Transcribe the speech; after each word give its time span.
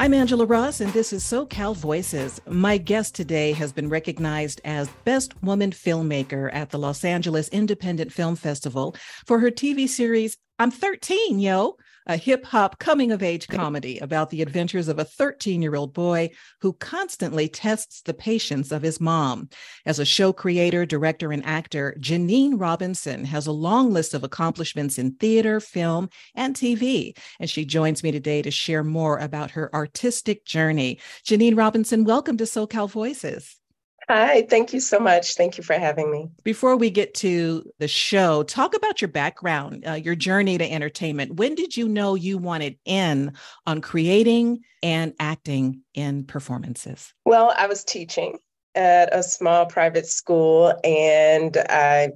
I'm 0.00 0.14
Angela 0.14 0.46
Ross, 0.46 0.80
and 0.80 0.90
this 0.94 1.12
is 1.12 1.22
SoCal 1.22 1.76
Voices. 1.76 2.40
My 2.48 2.78
guest 2.78 3.14
today 3.14 3.52
has 3.52 3.70
been 3.70 3.90
recognized 3.90 4.58
as 4.64 4.88
Best 5.04 5.34
Woman 5.42 5.72
Filmmaker 5.72 6.48
at 6.54 6.70
the 6.70 6.78
Los 6.78 7.04
Angeles 7.04 7.48
Independent 7.48 8.10
Film 8.10 8.34
Festival 8.34 8.96
for 9.26 9.40
her 9.40 9.50
TV 9.50 9.86
series, 9.86 10.38
I'm 10.58 10.70
13, 10.70 11.38
yo, 11.38 11.76
a 12.10 12.16
hip 12.16 12.44
hop 12.44 12.80
coming 12.80 13.12
of 13.12 13.22
age 13.22 13.46
comedy 13.46 13.96
about 14.00 14.30
the 14.30 14.42
adventures 14.42 14.88
of 14.88 14.98
a 14.98 15.04
13 15.04 15.62
year 15.62 15.76
old 15.76 15.94
boy 15.94 16.28
who 16.60 16.72
constantly 16.72 17.48
tests 17.48 18.02
the 18.02 18.12
patience 18.12 18.72
of 18.72 18.82
his 18.82 19.00
mom. 19.00 19.48
As 19.86 20.00
a 20.00 20.04
show 20.04 20.32
creator, 20.32 20.84
director, 20.84 21.30
and 21.30 21.46
actor, 21.46 21.96
Jeneen 22.00 22.60
Robinson 22.60 23.24
has 23.26 23.46
a 23.46 23.52
long 23.52 23.92
list 23.92 24.12
of 24.12 24.24
accomplishments 24.24 24.98
in 24.98 25.12
theater, 25.14 25.60
film, 25.60 26.10
and 26.34 26.56
TV. 26.56 27.16
And 27.38 27.48
she 27.48 27.64
joins 27.64 28.02
me 28.02 28.10
today 28.10 28.42
to 28.42 28.50
share 28.50 28.82
more 28.82 29.16
about 29.18 29.52
her 29.52 29.72
artistic 29.72 30.44
journey. 30.44 30.98
Jeneen 31.24 31.56
Robinson, 31.56 32.02
welcome 32.02 32.36
to 32.38 32.44
SoCal 32.44 32.90
Voices. 32.90 33.56
Hi, 34.10 34.42
thank 34.42 34.72
you 34.72 34.80
so 34.80 34.98
much. 34.98 35.36
Thank 35.36 35.56
you 35.56 35.62
for 35.62 35.74
having 35.74 36.10
me. 36.10 36.30
Before 36.42 36.74
we 36.74 36.90
get 36.90 37.14
to 37.14 37.62
the 37.78 37.86
show, 37.86 38.42
talk 38.42 38.74
about 38.74 39.00
your 39.00 39.06
background, 39.06 39.86
uh, 39.86 39.92
your 39.92 40.16
journey 40.16 40.58
to 40.58 40.68
entertainment. 40.68 41.36
When 41.36 41.54
did 41.54 41.76
you 41.76 41.86
know 41.86 42.16
you 42.16 42.36
wanted 42.36 42.76
in 42.84 43.34
on 43.68 43.80
creating 43.80 44.64
and 44.82 45.14
acting 45.20 45.82
in 45.94 46.24
performances? 46.24 47.14
Well, 47.24 47.54
I 47.56 47.68
was 47.68 47.84
teaching 47.84 48.40
at 48.74 49.14
a 49.14 49.22
small 49.22 49.66
private 49.66 50.08
school 50.08 50.74
and 50.82 51.56
I, 51.68 52.10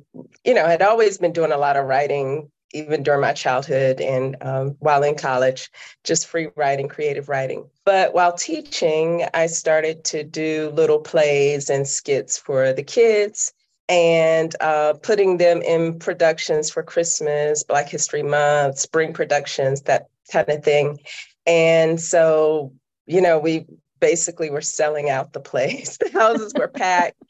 you 0.45 0.55
know, 0.55 0.67
had 0.67 0.83
always 0.83 1.19
been 1.19 1.33
doing 1.33 1.53
a 1.53 1.59
lot 1.59 1.77
of 1.77 1.87
writing 1.87 2.51
even 2.73 3.05
during 3.05 3.21
my 3.21 3.35
childhood 3.35 4.01
and 4.01 4.37
um, 4.41 4.77
while 4.81 5.05
in 5.05 5.15
college, 5.15 5.71
just 6.03 6.27
free 6.27 6.49
writing, 6.57 6.89
creative 6.89 7.29
writing. 7.29 7.71
But 7.85 8.15
while 8.15 8.33
teaching, 8.33 9.27
I 9.35 9.47
started 9.47 10.05
to 10.05 10.25
do 10.25 10.71
little 10.75 11.01
plays 11.01 11.69
and 11.69 11.87
skits 11.87 12.39
for 12.39 12.73
the 12.73 12.83
kids 12.83 13.53
and 13.89 14.55
uh, 14.61 14.95
putting 15.03 15.37
them 15.37 15.61
in 15.61 15.99
productions 15.99 16.71
for 16.71 16.83
Christmas, 16.83 17.63
Black 17.63 17.89
History 17.89 18.23
Month, 18.23 18.79
spring 18.79 19.13
productions, 19.13 19.83
that 19.83 20.07
kind 20.33 20.49
of 20.49 20.65
thing. 20.65 20.99
And 21.47 22.01
so, 22.01 22.73
you 23.07 23.21
know, 23.21 23.39
we 23.39 23.67
basically 24.01 24.49
were 24.49 24.63
selling 24.63 25.11
out 25.11 25.33
the 25.33 25.41
place. 25.41 25.99
The 26.05 26.11
houses 26.11 26.55
were 26.57 26.69
packed 26.69 27.23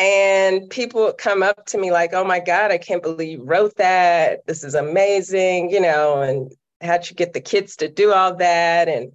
and 0.00 0.70
people 0.70 1.02
would 1.02 1.18
come 1.18 1.42
up 1.42 1.66
to 1.66 1.78
me 1.78 1.92
like, 1.92 2.14
oh 2.14 2.24
my 2.24 2.40
God, 2.40 2.70
I 2.70 2.78
can't 2.78 3.02
believe 3.02 3.38
you 3.38 3.44
wrote 3.44 3.76
that. 3.76 4.46
This 4.46 4.64
is 4.64 4.74
amazing, 4.74 5.70
you 5.70 5.80
know, 5.80 6.22
and 6.22 6.50
how'd 6.80 7.10
you 7.10 7.14
get 7.14 7.34
the 7.34 7.40
kids 7.40 7.76
to 7.76 7.88
do 7.88 8.10
all 8.12 8.34
that? 8.36 8.88
And 8.88 9.12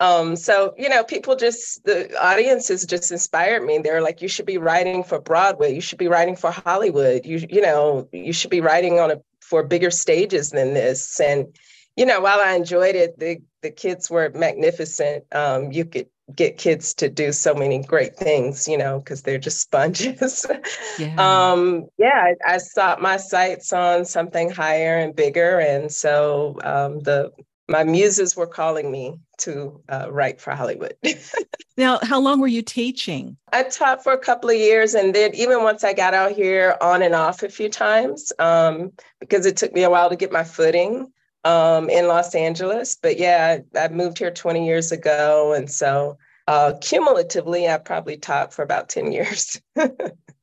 um, 0.00 0.34
so, 0.34 0.74
you 0.78 0.88
know, 0.88 1.04
people 1.04 1.36
just, 1.36 1.84
the 1.84 2.10
audiences 2.18 2.86
just 2.86 3.12
inspired 3.12 3.62
me. 3.62 3.78
They're 3.78 4.00
like, 4.00 4.22
you 4.22 4.28
should 4.28 4.46
be 4.46 4.56
writing 4.56 5.04
for 5.04 5.20
Broadway. 5.20 5.74
You 5.74 5.82
should 5.82 5.98
be 5.98 6.08
writing 6.08 6.36
for 6.36 6.50
Hollywood. 6.50 7.26
You, 7.26 7.46
you 7.50 7.60
know, 7.60 8.08
you 8.10 8.32
should 8.32 8.50
be 8.50 8.62
writing 8.62 8.98
on 8.98 9.10
a, 9.10 9.16
for 9.42 9.62
bigger 9.62 9.90
stages 9.90 10.50
than 10.50 10.72
this. 10.72 11.20
And, 11.20 11.54
you 11.96 12.06
know, 12.06 12.22
while 12.22 12.40
I 12.40 12.54
enjoyed 12.54 12.94
it, 12.94 13.18
the, 13.18 13.42
the 13.60 13.70
kids 13.70 14.08
were 14.08 14.32
magnificent. 14.34 15.24
Um, 15.32 15.70
you 15.70 15.84
could 15.84 16.06
get 16.34 16.56
kids 16.56 16.94
to 16.94 17.10
do 17.10 17.30
so 17.32 17.52
many 17.52 17.82
great 17.82 18.16
things, 18.16 18.66
you 18.66 18.78
know, 18.78 19.00
because 19.00 19.20
they're 19.20 19.38
just 19.38 19.60
sponges. 19.60 20.46
yeah, 20.98 21.14
um, 21.18 21.88
yeah 21.98 22.32
I, 22.46 22.54
I 22.54 22.56
sought 22.58 23.02
my 23.02 23.18
sights 23.18 23.70
on 23.72 24.06
something 24.06 24.48
higher 24.48 24.96
and 24.96 25.14
bigger. 25.14 25.58
And 25.58 25.92
so 25.92 26.56
um, 26.62 27.00
the 27.00 27.32
my 27.70 27.84
muses 27.84 28.36
were 28.36 28.48
calling 28.48 28.90
me 28.90 29.16
to 29.38 29.80
uh, 29.88 30.08
write 30.10 30.40
for 30.40 30.50
Hollywood. 30.50 30.94
now, 31.76 32.00
how 32.02 32.18
long 32.18 32.40
were 32.40 32.48
you 32.48 32.62
teaching? 32.62 33.36
I 33.52 33.62
taught 33.62 34.02
for 34.02 34.12
a 34.12 34.18
couple 34.18 34.50
of 34.50 34.56
years, 34.56 34.94
and 34.94 35.14
then 35.14 35.34
even 35.34 35.62
once 35.62 35.84
I 35.84 35.92
got 35.92 36.12
out 36.12 36.32
here, 36.32 36.76
on 36.80 37.00
and 37.02 37.14
off 37.14 37.44
a 37.44 37.48
few 37.48 37.68
times, 37.68 38.32
um, 38.40 38.90
because 39.20 39.46
it 39.46 39.56
took 39.56 39.72
me 39.72 39.84
a 39.84 39.90
while 39.90 40.10
to 40.10 40.16
get 40.16 40.32
my 40.32 40.42
footing 40.42 41.12
um, 41.44 41.88
in 41.88 42.08
Los 42.08 42.34
Angeles. 42.34 42.98
But 43.00 43.18
yeah, 43.18 43.60
I, 43.76 43.78
I, 43.78 43.88
moved 43.88 44.18
here 44.18 44.32
20 44.32 44.66
years 44.66 44.90
ago. 44.90 45.54
And 45.54 45.70
so 45.70 46.18
uh, 46.48 46.74
cumulatively, 46.80 47.68
I 47.68 47.78
probably 47.78 48.16
taught 48.16 48.52
for 48.52 48.62
about 48.62 48.88
10 48.88 49.12
years. 49.12 49.60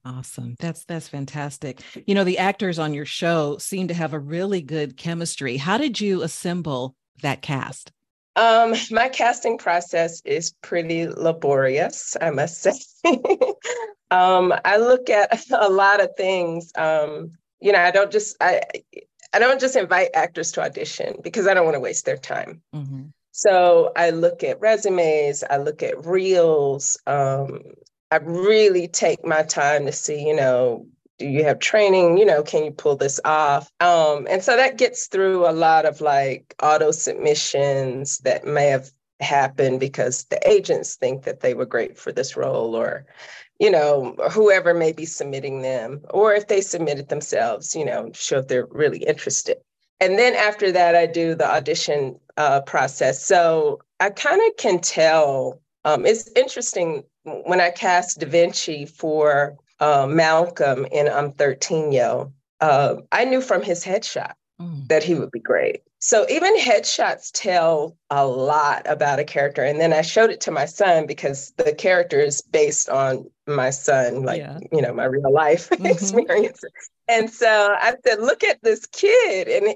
Awesome. 0.05 0.55
That's 0.59 0.85
that's 0.85 1.09
fantastic. 1.09 1.81
You 2.05 2.15
know, 2.15 2.23
the 2.23 2.37
actors 2.37 2.79
on 2.79 2.93
your 2.93 3.05
show 3.05 3.57
seem 3.57 3.89
to 3.89 3.93
have 3.93 4.13
a 4.13 4.19
really 4.19 4.61
good 4.61 4.95
chemistry. 4.95 5.57
How 5.57 5.77
did 5.77 5.99
you 5.99 6.21
assemble 6.21 6.95
that 7.21 7.41
cast? 7.41 7.91
Um, 8.35 8.75
my 8.91 9.09
casting 9.09 9.57
process 9.57 10.21
is 10.23 10.53
pretty 10.61 11.07
laborious, 11.07 12.15
I 12.21 12.29
must 12.29 12.61
say. 12.61 12.79
um, 14.11 14.53
I 14.63 14.77
look 14.77 15.09
at 15.09 15.43
a 15.51 15.69
lot 15.69 16.01
of 16.01 16.15
things. 16.15 16.71
Um, 16.77 17.31
you 17.59 17.71
know, 17.71 17.79
I 17.79 17.89
don't 17.91 18.11
just 18.11 18.37
I 18.39 18.61
I 19.33 19.39
don't 19.39 19.59
just 19.59 19.75
invite 19.75 20.09
actors 20.13 20.51
to 20.53 20.61
audition 20.61 21.17
because 21.23 21.47
I 21.47 21.53
don't 21.53 21.65
want 21.65 21.75
to 21.75 21.81
waste 21.81 22.05
their 22.05 22.17
time. 22.17 22.61
Mm-hmm. 22.75 23.05
So 23.31 23.91
I 23.95 24.11
look 24.11 24.43
at 24.43 24.59
resumes, 24.59 25.43
I 25.49 25.57
look 25.57 25.83
at 25.83 26.05
reels. 26.05 26.97
Um, 27.05 27.61
I 28.09 28.17
really 28.17 28.87
take 28.87 29.25
my 29.25 29.43
time 29.43 29.85
to 29.85 29.91
see, 29.91 30.25
you 30.25 30.35
know, 30.35 30.87
do 31.17 31.27
you 31.27 31.43
have 31.43 31.59
training? 31.59 32.17
You 32.17 32.25
know, 32.25 32.43
can 32.43 32.63
you 32.63 32.71
pull 32.71 32.95
this 32.95 33.19
off? 33.25 33.71
Um, 33.79 34.27
and 34.29 34.43
so 34.43 34.55
that 34.55 34.77
gets 34.77 35.07
through 35.07 35.47
a 35.47 35.51
lot 35.51 35.85
of 35.85 36.01
like 36.01 36.53
auto 36.61 36.91
submissions 36.91 38.19
that 38.19 38.45
may 38.45 38.67
have 38.67 38.91
happened 39.19 39.79
because 39.79 40.25
the 40.25 40.47
agents 40.47 40.95
think 40.95 41.23
that 41.23 41.39
they 41.39 41.53
were 41.55 41.65
great 41.65 41.97
for 41.97 42.11
this 42.11 42.37
role 42.37 42.75
or 42.75 43.05
you 43.59 43.71
know, 43.71 44.15
whoever 44.31 44.73
may 44.73 44.91
be 44.91 45.05
submitting 45.05 45.61
them, 45.61 46.01
or 46.11 46.33
if 46.33 46.47
they 46.47 46.61
submitted 46.61 47.09
themselves, 47.09 47.75
you 47.75 47.85
know, 47.85 48.11
show 48.13 48.39
if 48.39 48.47
they're 48.47 48.67
really 48.67 48.99
interested. 48.99 49.57
And 49.99 50.17
then 50.17 50.35
after 50.35 50.71
that, 50.71 50.95
I 50.95 51.07
do 51.07 51.33
the 51.33 51.49
audition 51.49 52.19
uh, 52.37 52.61
process. 52.61 53.25
So 53.25 53.79
I 53.99 54.11
kind 54.11 54.41
of 54.47 54.57
can 54.57 54.79
tell. 54.79 55.61
Um, 55.85 56.05
it's 56.05 56.29
interesting 56.35 57.03
when 57.23 57.59
I 57.59 57.71
cast 57.71 58.19
Da 58.19 58.27
Vinci 58.27 58.85
for 58.85 59.57
uh, 59.79 60.07
Malcolm 60.07 60.85
in 60.91 61.07
I'm 61.07 61.31
13 61.31 61.91
Yo. 61.91 62.33
Uh, 62.59 62.95
I 63.11 63.25
knew 63.25 63.41
from 63.41 63.61
his 63.61 63.83
headshot 63.83 64.33
mm. 64.59 64.87
that 64.87 65.03
he 65.03 65.15
would 65.15 65.31
be 65.31 65.39
great. 65.39 65.81
So 65.99 66.25
even 66.29 66.57
headshots 66.57 67.31
tell 67.33 67.97
a 68.11 68.25
lot 68.25 68.83
about 68.85 69.19
a 69.19 69.23
character. 69.23 69.63
And 69.63 69.79
then 69.79 69.93
I 69.93 70.01
showed 70.01 70.29
it 70.29 70.41
to 70.41 70.51
my 70.51 70.65
son 70.65 71.07
because 71.07 71.53
the 71.57 71.73
character 71.73 72.19
is 72.19 72.41
based 72.41 72.87
on 72.89 73.29
my 73.47 73.71
son, 73.71 74.23
like, 74.23 74.39
yeah. 74.39 74.59
you 74.71 74.81
know, 74.81 74.93
my 74.93 75.05
real 75.05 75.31
life 75.31 75.69
mm-hmm. 75.71 75.87
experience. 75.87 76.61
And 77.07 77.29
so 77.29 77.47
I 77.47 77.95
said, 78.05 78.19
look 78.19 78.43
at 78.43 78.61
this 78.61 78.85
kid. 78.85 79.47
And 79.47 79.75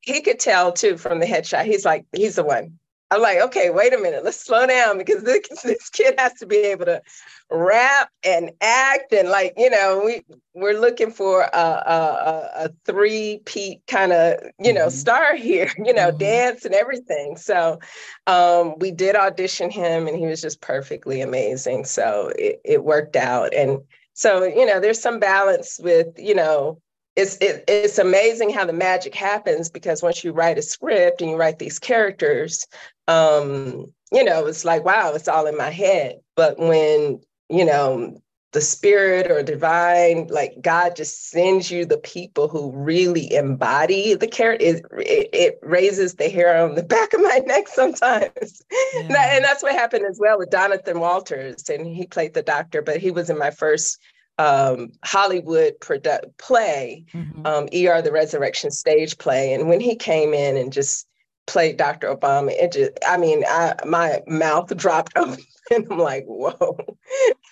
he 0.00 0.20
could 0.20 0.38
tell 0.38 0.72
too 0.72 0.98
from 0.98 1.20
the 1.20 1.26
headshot. 1.26 1.64
He's 1.64 1.84
like, 1.84 2.04
he's 2.12 2.36
the 2.36 2.44
one. 2.44 2.78
I'm 3.10 3.20
like, 3.20 3.38
okay, 3.38 3.70
wait 3.70 3.92
a 3.92 3.98
minute, 3.98 4.24
let's 4.24 4.44
slow 4.44 4.66
down 4.66 4.98
because 4.98 5.22
this, 5.22 5.46
this 5.64 5.88
kid 5.90 6.14
has 6.18 6.34
to 6.34 6.46
be 6.46 6.56
able 6.56 6.86
to 6.86 7.02
rap 7.50 8.10
and 8.24 8.50
act 8.60 9.12
and 9.12 9.28
like 9.28 9.52
you 9.56 9.68
know 9.68 10.02
we 10.04 10.22
we're 10.54 10.78
looking 10.78 11.10
for 11.10 11.42
a 11.42 11.56
a, 11.56 12.50
a 12.64 12.70
three 12.84 13.40
peat 13.44 13.80
kind 13.86 14.12
of 14.12 14.38
you 14.58 14.72
know 14.72 14.86
mm-hmm. 14.86 14.96
star 14.96 15.36
here 15.36 15.70
you 15.78 15.92
know 15.92 16.08
mm-hmm. 16.08 16.18
dance 16.18 16.64
and 16.64 16.74
everything 16.74 17.36
so 17.36 17.78
um, 18.26 18.74
we 18.78 18.90
did 18.90 19.14
audition 19.14 19.70
him 19.70 20.08
and 20.08 20.18
he 20.18 20.26
was 20.26 20.40
just 20.40 20.60
perfectly 20.60 21.20
amazing 21.20 21.84
so 21.84 22.32
it, 22.38 22.60
it 22.64 22.84
worked 22.84 23.16
out 23.16 23.52
and 23.54 23.78
so 24.14 24.44
you 24.44 24.66
know 24.66 24.80
there's 24.80 25.00
some 25.00 25.18
balance 25.20 25.78
with 25.82 26.08
you 26.18 26.34
know 26.34 26.80
it's 27.16 27.36
it, 27.36 27.62
it's 27.68 27.98
amazing 27.98 28.50
how 28.50 28.64
the 28.64 28.72
magic 28.72 29.14
happens 29.14 29.70
because 29.70 30.02
once 30.02 30.24
you 30.24 30.32
write 30.32 30.58
a 30.58 30.62
script 30.62 31.20
and 31.20 31.30
you 31.30 31.36
write 31.36 31.58
these 31.58 31.78
characters 31.78 32.66
um 33.08 33.86
you 34.12 34.24
know 34.24 34.46
it's 34.46 34.64
like 34.64 34.84
wow 34.84 35.12
it's 35.14 35.28
all 35.28 35.46
in 35.46 35.56
my 35.56 35.70
head 35.70 36.20
but 36.36 36.58
when 36.58 37.20
you 37.48 37.64
know, 37.64 38.20
the 38.52 38.60
spirit 38.60 39.30
or 39.30 39.42
divine, 39.42 40.28
like 40.28 40.54
God 40.60 40.94
just 40.94 41.28
sends 41.28 41.72
you 41.72 41.84
the 41.84 41.98
people 41.98 42.46
who 42.46 42.70
really 42.70 43.32
embody 43.32 44.14
the 44.14 44.28
character. 44.28 44.64
It, 44.64 44.84
it, 44.98 45.28
it, 45.32 45.58
raises 45.62 46.14
the 46.14 46.28
hair 46.28 46.64
on 46.64 46.76
the 46.76 46.82
back 46.94 47.12
of 47.14 47.20
my 47.20 47.40
neck 47.46 47.66
sometimes. 47.66 48.62
Yeah. 48.70 49.00
and, 49.00 49.10
that, 49.10 49.32
and 49.34 49.44
that's 49.44 49.62
what 49.62 49.72
happened 49.72 50.04
as 50.08 50.18
well 50.20 50.38
with 50.38 50.52
Jonathan 50.52 51.00
Walters. 51.00 51.68
And 51.68 51.86
he 51.86 52.06
played 52.06 52.34
the 52.34 52.42
doctor, 52.42 52.80
but 52.80 52.98
he 52.98 53.10
was 53.10 53.28
in 53.28 53.38
my 53.38 53.50
first 53.50 53.98
um, 54.38 54.92
Hollywood 55.04 55.74
produ- 55.80 56.36
play, 56.38 57.04
mm-hmm. 57.12 57.46
um, 57.46 57.64
ER, 57.74 58.02
the 58.02 58.12
Resurrection 58.12 58.70
stage 58.70 59.18
play. 59.18 59.52
And 59.52 59.68
when 59.68 59.80
he 59.80 59.96
came 59.96 60.32
in 60.32 60.56
and 60.56 60.72
just 60.72 61.08
played 61.46 61.76
Dr. 61.76 62.14
Obama, 62.14 62.50
it 62.50 62.72
just, 62.72 62.92
I 63.06 63.16
mean, 63.16 63.44
I, 63.46 63.74
my 63.86 64.20
mouth 64.26 64.74
dropped 64.76 65.12
open 65.16 65.38
and 65.70 65.86
I'm 65.90 65.98
like, 65.98 66.24
whoa. 66.26 66.76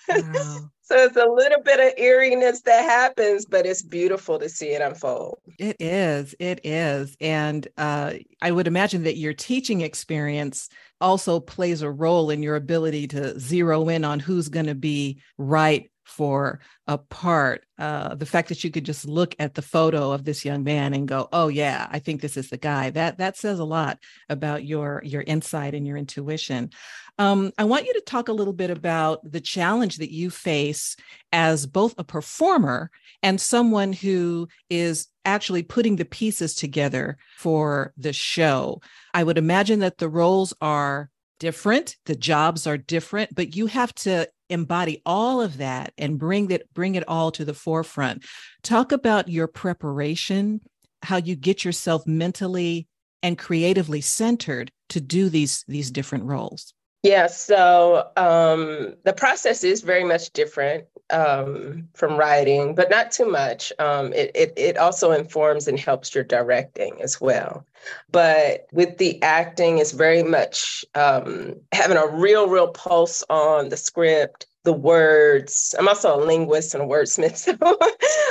Wow. 0.09 0.59
so 0.81 0.95
it's 0.97 1.15
a 1.15 1.25
little 1.25 1.61
bit 1.63 1.79
of 1.79 1.97
eeriness 1.97 2.61
that 2.61 2.83
happens, 2.83 3.45
but 3.45 3.65
it's 3.65 3.81
beautiful 3.81 4.39
to 4.39 4.49
see 4.49 4.69
it 4.69 4.81
unfold. 4.81 5.37
It 5.59 5.77
is. 5.79 6.35
It 6.39 6.61
is. 6.63 7.15
And 7.21 7.67
uh, 7.77 8.13
I 8.41 8.51
would 8.51 8.67
imagine 8.67 9.03
that 9.03 9.17
your 9.17 9.33
teaching 9.33 9.81
experience 9.81 10.69
also 11.01 11.39
plays 11.39 11.81
a 11.81 11.91
role 11.91 12.29
in 12.29 12.43
your 12.43 12.55
ability 12.55 13.07
to 13.07 13.39
zero 13.39 13.89
in 13.89 14.05
on 14.05 14.19
who's 14.19 14.49
going 14.49 14.67
to 14.67 14.75
be 14.75 15.19
right 15.37 15.89
for 16.03 16.59
a 16.87 16.97
part. 16.97 17.65
Uh, 17.77 18.15
the 18.15 18.25
fact 18.25 18.49
that 18.49 18.63
you 18.63 18.71
could 18.71 18.85
just 18.85 19.07
look 19.07 19.35
at 19.39 19.55
the 19.55 19.61
photo 19.61 20.11
of 20.11 20.25
this 20.25 20.45
young 20.45 20.63
man 20.63 20.93
and 20.93 21.07
go, 21.07 21.27
"Oh 21.31 21.47
yeah, 21.47 21.87
I 21.91 21.99
think 21.99 22.21
this 22.21 22.37
is 22.37 22.49
the 22.49 22.57
guy." 22.57 22.89
That 22.89 23.17
that 23.17 23.37
says 23.37 23.59
a 23.59 23.65
lot 23.65 23.99
about 24.29 24.63
your 24.63 25.01
your 25.05 25.21
insight 25.21 25.73
and 25.73 25.87
your 25.87 25.97
intuition. 25.97 26.71
Um, 27.19 27.51
I 27.57 27.63
want 27.65 27.85
you 27.85 27.93
to 27.93 28.01
talk 28.01 28.27
a 28.27 28.33
little 28.33 28.53
bit 28.53 28.69
about 28.69 29.19
the 29.29 29.41
challenge 29.41 29.97
that 29.97 30.11
you 30.11 30.29
face 30.29 30.95
as 31.31 31.65
both 31.65 31.93
a 31.97 32.03
performer 32.03 32.89
and 33.21 33.39
someone 33.39 33.93
who 33.93 34.47
is 34.69 35.07
actually 35.25 35.63
putting 35.63 35.95
the 35.95 36.05
pieces 36.05 36.55
together 36.55 37.17
for 37.37 37.93
the 37.97 38.13
show. 38.13 38.81
I 39.13 39.23
would 39.23 39.37
imagine 39.37 39.79
that 39.79 39.99
the 39.99 40.09
roles 40.09 40.53
are 40.59 41.09
different, 41.43 41.97
the 42.05 42.15
jobs 42.15 42.65
are 42.65 42.77
different, 42.77 43.35
but 43.35 43.53
you 43.53 43.67
have 43.67 43.93
to 43.93 44.29
embody 44.49 45.01
all 45.05 45.41
of 45.41 45.57
that 45.57 45.91
and 45.97 46.17
bring 46.17 46.49
it 46.51 46.73
bring 46.73 46.95
it 46.95 47.03
all 47.05 47.31
to 47.31 47.43
the 47.43 47.53
forefront. 47.53 48.23
Talk 48.61 48.93
about 48.93 49.27
your 49.27 49.47
preparation, 49.47 50.61
how 51.01 51.17
you 51.17 51.35
get 51.35 51.65
yourself 51.65 52.07
mentally 52.07 52.87
and 53.21 53.37
creatively 53.37 53.99
centered 53.99 54.71
to 54.87 55.01
do 55.01 55.27
these 55.27 55.65
these 55.67 55.91
different 55.91 56.23
roles. 56.23 56.73
Yeah, 57.03 57.27
so 57.27 58.09
um, 58.15 58.95
the 59.03 59.11
process 59.11 59.65
is 59.65 59.81
very 59.81 60.05
much 60.05 60.31
different 60.31 60.85
um, 61.09 61.89
from 61.93 62.15
writing, 62.15 62.75
but 62.75 62.89
not 62.89 63.11
too 63.11 63.29
much. 63.29 63.73
Um, 63.77 64.13
it, 64.13 64.31
it, 64.33 64.53
it 64.55 64.77
also 64.77 65.11
informs 65.11 65.67
and 65.67 65.77
helps 65.77 66.15
your 66.15 66.23
directing 66.23 67.01
as 67.01 67.19
well. 67.19 67.65
But 68.09 68.67
with 68.71 68.99
the 68.99 69.21
acting, 69.21 69.79
it's 69.79 69.91
very 69.91 70.23
much 70.23 70.85
um, 70.95 71.55
having 71.73 71.97
a 71.97 72.07
real, 72.07 72.47
real 72.47 72.69
pulse 72.69 73.21
on 73.29 73.67
the 73.67 73.77
script, 73.77 74.47
the 74.63 74.71
words. 74.71 75.75
I'm 75.77 75.89
also 75.89 76.17
a 76.17 76.23
linguist 76.23 76.73
and 76.73 76.83
a 76.83 76.87
wordsmith, 76.87 77.35
so 77.59 77.77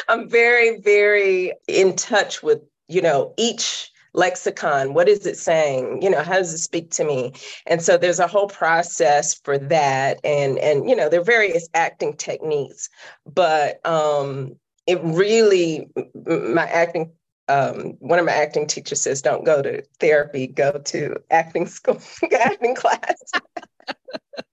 I'm 0.08 0.30
very, 0.30 0.80
very 0.80 1.52
in 1.68 1.94
touch 1.94 2.42
with 2.42 2.60
you 2.88 3.02
know 3.02 3.34
each 3.36 3.91
lexicon 4.14 4.94
what 4.94 5.08
is 5.08 5.26
it 5.26 5.36
saying? 5.36 6.02
You 6.02 6.10
know 6.10 6.22
how 6.22 6.34
does 6.34 6.52
it 6.52 6.58
speak 6.58 6.90
to 6.92 7.04
me? 7.04 7.32
And 7.66 7.82
so 7.82 7.96
there's 7.96 8.20
a 8.20 8.26
whole 8.26 8.48
process 8.48 9.34
for 9.34 9.58
that. 9.58 10.20
And 10.24 10.58
and 10.58 10.88
you 10.88 10.96
know 10.96 11.08
there 11.08 11.20
are 11.20 11.24
various 11.24 11.68
acting 11.74 12.14
techniques 12.14 12.88
but 13.26 13.84
um 13.86 14.56
it 14.86 15.00
really 15.02 15.88
my 16.26 16.66
acting 16.66 17.12
um, 17.48 17.94
one 17.98 18.18
of 18.18 18.24
my 18.24 18.32
acting 18.32 18.66
teachers 18.66 19.02
says 19.02 19.20
don't 19.20 19.44
go 19.44 19.62
to 19.62 19.82
therapy 19.98 20.46
go 20.46 20.72
to 20.84 21.16
acting 21.30 21.66
school 21.66 22.00
acting 22.40 22.74
class 22.74 23.14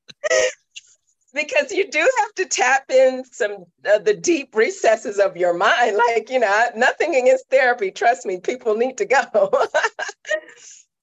because 1.40 1.72
you 1.72 1.90
do 1.90 2.00
have 2.20 2.34
to 2.36 2.46
tap 2.46 2.90
in 2.90 3.24
some 3.32 3.66
uh, 3.92 4.00
the 4.00 4.14
deep 4.14 4.56
recesses 4.56 5.20
of 5.20 5.38
your 5.38 5.54
mind 5.54 5.98
like 6.10 6.30
you 6.30 6.40
know 6.40 6.66
nothing 6.76 7.16
against 7.16 7.50
therapy 7.50 7.92
trust 7.92 8.26
me 8.26 8.40
people 8.40 8.76
need 8.76 8.98
to 8.98 9.06
go. 9.06 9.52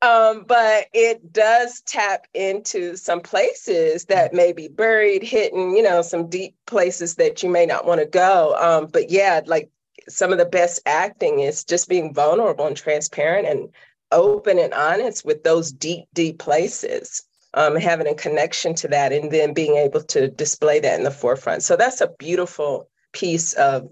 Um, 0.03 0.45
but 0.47 0.89
it 0.93 1.33
does 1.33 1.81
tap 1.81 2.27
into 2.35 2.97
some 2.97 3.23
places 3.23 4.05
that 4.05 4.35
may 4.35 4.53
be 4.53 4.69
buried 4.69 5.23
hidden 5.23 5.75
you 5.75 5.83
know 5.83 6.03
some 6.03 6.29
deep 6.29 6.55
places 6.67 7.15
that 7.15 7.43
you 7.43 7.49
may 7.49 7.65
not 7.65 7.87
want 7.87 8.01
to 8.01 8.07
go. 8.07 8.55
Um, 8.61 8.89
but 8.93 9.11
yeah 9.11 9.41
like 9.47 9.71
some 10.09 10.33
of 10.33 10.39
the 10.39 10.45
best 10.45 10.81
acting 10.85 11.41
is 11.41 11.65
just 11.65 11.89
being 11.89 12.13
vulnerable 12.13 12.67
and 12.67 12.77
transparent 12.77 13.49
and 13.49 13.71
open 14.13 14.59
and 14.59 14.75
honest 14.75 15.25
with 15.25 15.43
those 15.45 15.73
deep 15.73 16.05
deep 16.13 16.39
places 16.39 17.23
um, 17.57 17.75
having 17.77 18.07
a 18.07 18.15
connection 18.15 18.75
to 18.77 18.89
that 18.89 19.13
and 19.13 19.33
then 19.33 19.55
being 19.55 19.77
able 19.77 20.03
to 20.03 20.29
display 20.29 20.79
that 20.81 20.99
in 20.99 21.05
the 21.05 21.11
forefront. 21.11 21.63
So 21.63 21.75
that's 21.77 22.01
a 22.01 22.13
beautiful 22.19 22.89
piece 23.13 23.55
of 23.55 23.89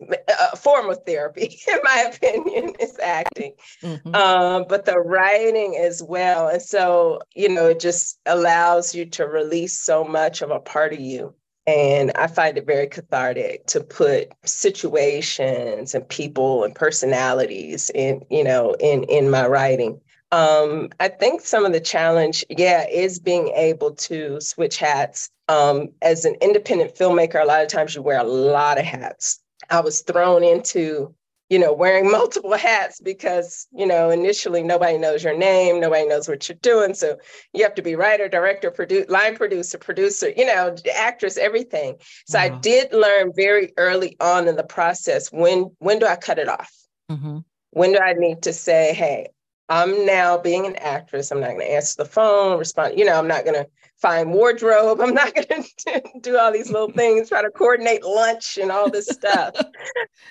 a 0.53 0.57
form 0.57 0.91
of 0.91 0.99
therapy, 1.07 1.59
in 1.69 1.79
my 1.83 2.13
opinion, 2.13 2.75
is 2.81 2.99
acting. 3.03 3.55
Mm-hmm. 3.83 4.15
Um, 4.15 4.67
but 4.69 4.85
the 4.85 5.01
writing 5.01 5.77
as 5.81 6.03
well. 6.03 6.49
And 6.49 6.63
so, 6.63 7.21
you 7.35 7.49
know, 7.49 7.69
it 7.69 7.81
just 7.81 8.19
allows 8.27 8.95
you 8.95 9.07
to 9.07 9.27
release 9.27 9.81
so 9.81 10.05
much 10.05 10.43
of 10.43 10.51
a 10.51 10.61
part 10.61 10.93
of 10.93 11.01
you. 11.01 11.35
And 11.67 12.13
I 12.17 12.27
find 12.27 12.59
it 12.59 12.67
very 12.67 12.87
cathartic 12.87 13.67
to 13.69 13.81
put 13.81 14.29
situations 14.45 15.95
and 15.95 16.07
people 16.07 16.63
and 16.63 16.75
personalities 16.75 17.91
in, 17.95 18.23
you 18.31 18.45
know, 18.45 18.77
in 18.79 19.05
in 19.05 19.31
my 19.31 19.47
writing. 19.47 19.99
Um, 20.35 20.89
I 20.99 21.07
think 21.09 21.43
some 21.43 21.65
of 21.65 21.73
the 21.73 21.81
challenge, 21.81 22.45
yeah, 22.49 22.89
is 22.89 23.21
being 23.21 23.49
able 23.51 23.93
to 23.93 24.41
switch 24.41 24.79
hats. 24.79 25.31
Um, 25.47 25.91
as 26.03 26.25
an 26.25 26.35
independent 26.41 26.97
filmmaker, 26.97 27.41
a 27.41 27.45
lot 27.45 27.63
of 27.63 27.69
times 27.69 27.95
you 27.95 28.03
wear 28.03 28.19
a 28.19 28.25
lot 28.25 28.77
of 28.77 28.85
hats. 28.85 29.41
I 29.71 29.79
was 29.81 30.01
thrown 30.01 30.43
into, 30.43 31.15
you 31.51 31.59
know, 31.61 31.73
wearing 31.73 32.11
multiple 32.19 32.57
hats 32.57 32.99
because, 33.01 33.69
you 33.73 33.87
know, 33.87 34.11
initially 34.11 34.65
nobody 34.65 34.99
knows 34.99 35.23
your 35.23 35.39
name, 35.39 35.79
nobody 35.79 36.05
knows 36.09 36.27
what 36.27 36.49
you're 36.49 36.59
doing. 36.63 36.95
So 36.95 37.17
you 37.53 37.63
have 37.63 37.77
to 37.77 37.83
be 37.83 37.95
writer, 37.95 38.29
director, 38.29 38.73
produce, 38.73 39.09
line 39.09 39.37
producer, 39.37 39.79
producer, 39.79 40.31
you 40.37 40.47
know, 40.47 40.75
actress, 40.97 41.37
everything. 41.37 41.95
So 42.27 42.41
wow. 42.41 42.45
I 42.47 42.49
did 42.49 42.93
learn 42.93 43.31
very 43.37 43.73
early 43.77 44.17
on 44.19 44.49
in 44.49 44.57
the 44.57 44.65
process 44.65 45.31
when 45.31 45.71
when 45.79 46.01
do 46.01 46.07
I 46.07 46.17
cut 46.17 46.41
it 46.41 46.49
off? 46.49 46.73
Mm-hmm. 47.09 47.39
When 47.71 47.93
do 47.93 48.01
I 48.01 48.15
need 48.15 48.43
to 48.43 48.53
say, 48.53 48.95
hey, 48.95 49.29
I'm 49.69 50.05
now 50.05 50.39
being 50.39 50.67
an 50.67 50.77
actress. 50.77 51.31
I'm 51.31 51.41
not 51.41 51.51
going 51.51 51.61
to 51.61 51.73
answer 51.73 52.03
the 52.03 52.09
phone, 52.09 52.59
respond. 52.59 52.99
You 52.99 53.05
know, 53.05 53.19
I'm 53.19 53.29
not 53.29 53.45
going 53.45 53.63
to 53.63 53.69
find 53.97 54.33
wardrobe. 54.33 55.01
I'm 55.03 55.15
not 55.15 55.35
going 55.35 55.65
to 55.87 56.03
do 56.21 56.39
all 56.39 56.53
these 56.53 56.71
little 56.71 56.91
things, 56.93 57.29
try 57.29 57.43
to 57.43 57.51
coordinate 57.51 58.05
lunch 58.05 58.59
and 58.61 58.71
all 58.71 58.91
this 58.91 59.07
stuff. 59.07 59.55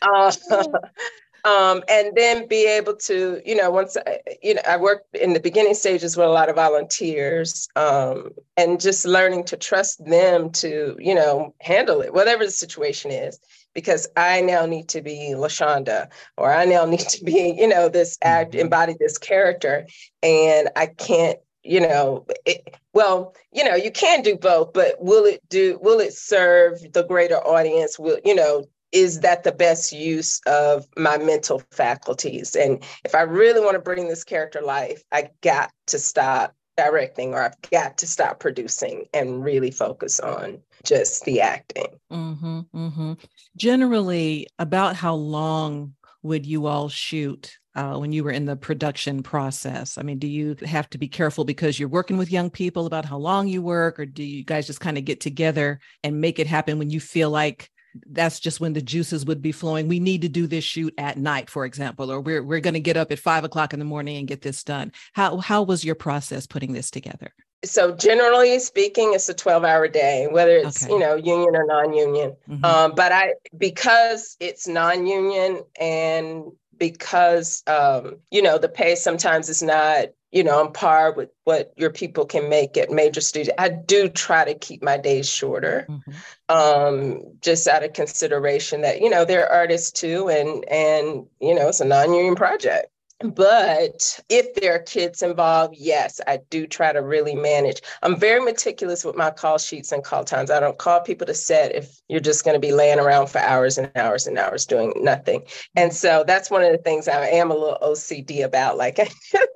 uh, 0.02 0.32
um, 1.46 1.84
and 1.90 2.16
then 2.16 2.48
be 2.48 2.68
able 2.68 2.96
to, 2.96 3.42
you 3.46 3.56
know, 3.56 3.72
once 3.72 3.98
I, 4.06 4.20
you 4.42 4.54
know, 4.54 4.62
I 4.68 4.78
worked 4.78 5.16
in 5.16 5.34
the 5.34 5.40
beginning 5.40 5.74
stages 5.74 6.16
with 6.16 6.28
a 6.28 6.32
lot 6.32 6.50
of 6.50 6.56
volunteers, 6.56 7.68
um, 7.76 8.30
and 8.56 8.80
just 8.80 9.06
learning 9.06 9.46
to 9.46 9.58
trust 9.58 10.06
them 10.06 10.52
to, 10.52 10.96
you 11.00 11.16
know, 11.16 11.54
handle 11.60 12.02
it, 12.02 12.14
whatever 12.14 12.46
the 12.46 12.52
situation 12.52 13.12
is 13.12 13.40
because 13.74 14.08
I 14.16 14.42
now 14.42 14.66
need 14.66 14.90
to 14.90 15.02
be 15.02 15.34
Lashonda 15.36 16.10
or 16.38 16.54
I 16.54 16.66
now 16.66 16.86
need 16.94 17.00
to 17.00 17.24
be, 17.24 17.56
you 17.58 17.68
know, 17.68 17.90
this 17.90 18.18
act, 18.22 18.52
mm-hmm. 18.52 18.62
embody 18.62 18.96
this 19.00 19.18
character. 19.18 19.88
And 20.22 20.70
I 20.76 20.88
can't, 20.88 21.40
you 21.64 21.80
know, 21.80 22.26
it, 22.46 22.76
well, 22.94 23.36
you 23.52 23.64
know, 23.64 23.76
you 23.76 23.92
can 23.92 24.22
do 24.22 24.36
both, 24.36 24.74
but 24.74 24.96
will 25.00 25.26
it 25.26 25.42
do, 25.50 25.80
will 25.82 26.00
it 26.00 26.14
serve 26.14 26.80
the 26.92 27.04
greater 27.04 27.38
audience? 27.38 27.98
Will, 27.98 28.20
you 28.26 28.36
know, 28.36 28.66
is 28.92 29.22
that 29.22 29.44
the 29.44 29.52
best 29.52 29.92
use 29.92 30.40
of 30.46 30.86
my 30.96 31.18
mental 31.18 31.64
faculties? 31.72 32.56
And 32.56 32.84
if 33.04 33.16
I 33.16 33.22
really 33.22 33.60
want 33.60 33.74
to 33.74 33.82
bring 33.82 34.08
this 34.08 34.24
character 34.24 34.62
life, 34.62 35.04
I 35.12 35.30
got 35.42 35.72
to 35.88 35.98
stop 35.98 36.54
directing 36.78 37.34
or 37.34 37.44
I've 37.44 37.62
got 37.72 37.98
to 38.00 38.08
stop 38.08 38.40
producing 38.40 39.06
and 39.14 39.44
really 39.44 39.72
focus 39.72 40.20
on 40.20 40.60
just 40.84 41.24
the 41.26 41.42
acting. 41.42 42.00
Mm-hmm, 42.12 42.60
mm-hmm. 42.74 43.14
Generally, 43.56 44.48
about 44.60 44.96
how 44.96 45.16
long 45.16 45.96
would 46.22 46.46
you 46.46 46.68
all 46.68 46.90
shoot 46.90 47.58
uh, 47.76 47.96
when 47.98 48.12
you 48.12 48.24
were 48.24 48.32
in 48.32 48.46
the 48.46 48.56
production 48.56 49.24
process? 49.24 49.98
I 49.98 50.04
mean, 50.04 50.20
do 50.20 50.28
you 50.28 50.56
have 50.66 50.90
to 50.92 50.98
be 50.98 51.08
careful 51.08 51.44
because 51.44 51.80
you're 51.80 51.90
working 51.90 52.18
with 52.18 52.32
young 52.32 52.50
people 52.50 52.86
about 52.86 53.06
how 53.06 53.18
long 53.18 53.48
you 53.48 53.62
work, 53.62 54.00
or 54.00 54.06
do 54.06 54.24
you 54.24 54.44
guys 54.44 54.68
just 54.68 54.80
kind 54.80 54.98
of 54.98 55.06
get 55.06 55.20
together 55.20 55.80
and 56.04 56.22
make 56.22 56.40
it 56.40 56.48
happen 56.48 56.78
when 56.80 56.90
you 56.90 57.00
feel 57.00 57.30
like 57.30 57.70
that's 58.08 58.40
just 58.40 58.60
when 58.60 58.74
the 58.74 58.82
juices 58.82 59.26
would 59.26 59.42
be 59.42 59.52
flowing. 59.52 59.88
We 59.88 60.00
need 60.00 60.22
to 60.22 60.30
do 60.30 60.48
this 60.48 60.64
shoot 60.64 60.94
at 60.98 61.18
night, 61.18 61.50
for 61.50 61.66
example, 61.66 62.12
or 62.12 62.20
we're 62.20 62.44
we're 62.44 62.60
going 62.60 62.74
to 62.74 62.80
get 62.80 62.98
up 62.98 63.12
at 63.12 63.20
five 63.20 63.44
o'clock 63.44 63.74
in 63.74 63.80
the 63.80 63.86
morning 63.86 64.18
and 64.18 64.28
get 64.28 64.42
this 64.42 64.64
done. 64.64 64.92
How 65.14 65.38
how 65.38 65.64
was 65.64 65.84
your 65.84 65.96
process 65.96 66.48
putting 66.48 66.74
this 66.74 66.90
together? 66.90 67.34
So 67.66 67.96
generally 67.96 68.60
speaking, 68.60 69.14
it's 69.14 69.30
a 69.30 69.34
twelve 69.34 69.64
hour 69.64 69.88
day, 69.88 70.28
whether 70.30 70.58
it's 70.58 70.84
okay. 70.84 70.94
you 70.94 71.00
know 71.00 71.16
union 71.16 71.56
or 71.56 71.66
non 71.66 71.94
union. 71.94 72.36
Mm-hmm. 72.50 72.66
Um, 72.66 72.94
but 72.96 73.12
I 73.12 73.34
because 73.58 74.36
it's 74.40 74.68
non 74.68 75.06
union 75.06 75.62
and 75.80 76.46
because 76.78 77.64
um, 77.68 78.18
you 78.32 78.42
know 78.42 78.58
the 78.58 78.70
pay 78.70 78.96
sometimes 78.96 79.50
is 79.50 79.62
not 79.62 80.08
you 80.34 80.44
know 80.44 80.60
on 80.60 80.74
par 80.74 81.14
with 81.14 81.30
what 81.44 81.72
your 81.78 81.90
people 81.90 82.26
can 82.26 82.50
make 82.50 82.76
at 82.76 82.92
major 82.92 83.22
studios 83.22 83.54
i 83.58 83.70
do 83.70 84.10
try 84.10 84.44
to 84.44 84.56
keep 84.56 84.84
my 84.84 84.98
days 84.98 85.30
shorter 85.30 85.86
mm-hmm. 85.90 86.12
um, 86.50 87.22
just 87.42 87.68
out 87.68 87.84
of 87.84 87.94
consideration 87.94 88.82
that 88.82 89.00
you 89.02 89.10
know 89.10 89.24
they're 89.24 89.52
artists 89.52 89.92
too 89.92 90.28
and 90.30 90.66
and 90.70 91.26
you 91.40 91.54
know 91.54 91.70
it's 91.70 91.80
a 91.80 91.86
non-union 91.86 92.36
project 92.36 92.88
but 93.24 94.20
if 94.28 94.54
there 94.56 94.76
are 94.76 94.80
kids 94.80 95.22
involved, 95.22 95.76
yes, 95.78 96.20
I 96.28 96.40
do 96.50 96.68
try 96.68 96.92
to 96.92 97.02
really 97.02 97.36
manage. 97.36 97.82
I'm 98.02 98.18
very 98.18 98.44
meticulous 98.44 99.06
with 99.06 99.16
my 99.16 99.32
call 99.32 99.58
sheets 99.58 99.94
and 99.94 100.04
call 100.04 100.26
times. 100.26 100.52
I 100.52 100.60
don't 100.60 100.78
call 100.78 101.00
people 101.00 101.28
to 101.28 101.34
set 101.34 101.74
if 101.74 102.02
you're 102.10 102.20
just 102.20 102.44
going 102.44 102.56
to 102.56 102.60
be 102.60 102.74
laying 102.74 103.00
around 103.00 103.28
for 103.28 103.38
hours 103.40 103.78
and 103.78 103.90
hours 103.96 104.28
and 104.28 104.38
hours 104.38 104.66
doing 104.66 104.94
nothing. 104.98 105.44
And 105.76 105.94
so 105.94 106.26
that's 106.28 106.52
one 106.52 106.64
of 106.64 106.72
the 106.72 106.78
things 106.80 107.08
I 107.08 107.28
am 107.28 107.50
a 107.50 107.56
little 107.56 107.78
OCD 107.82 108.44
about. 108.44 108.78
Like, 108.78 108.98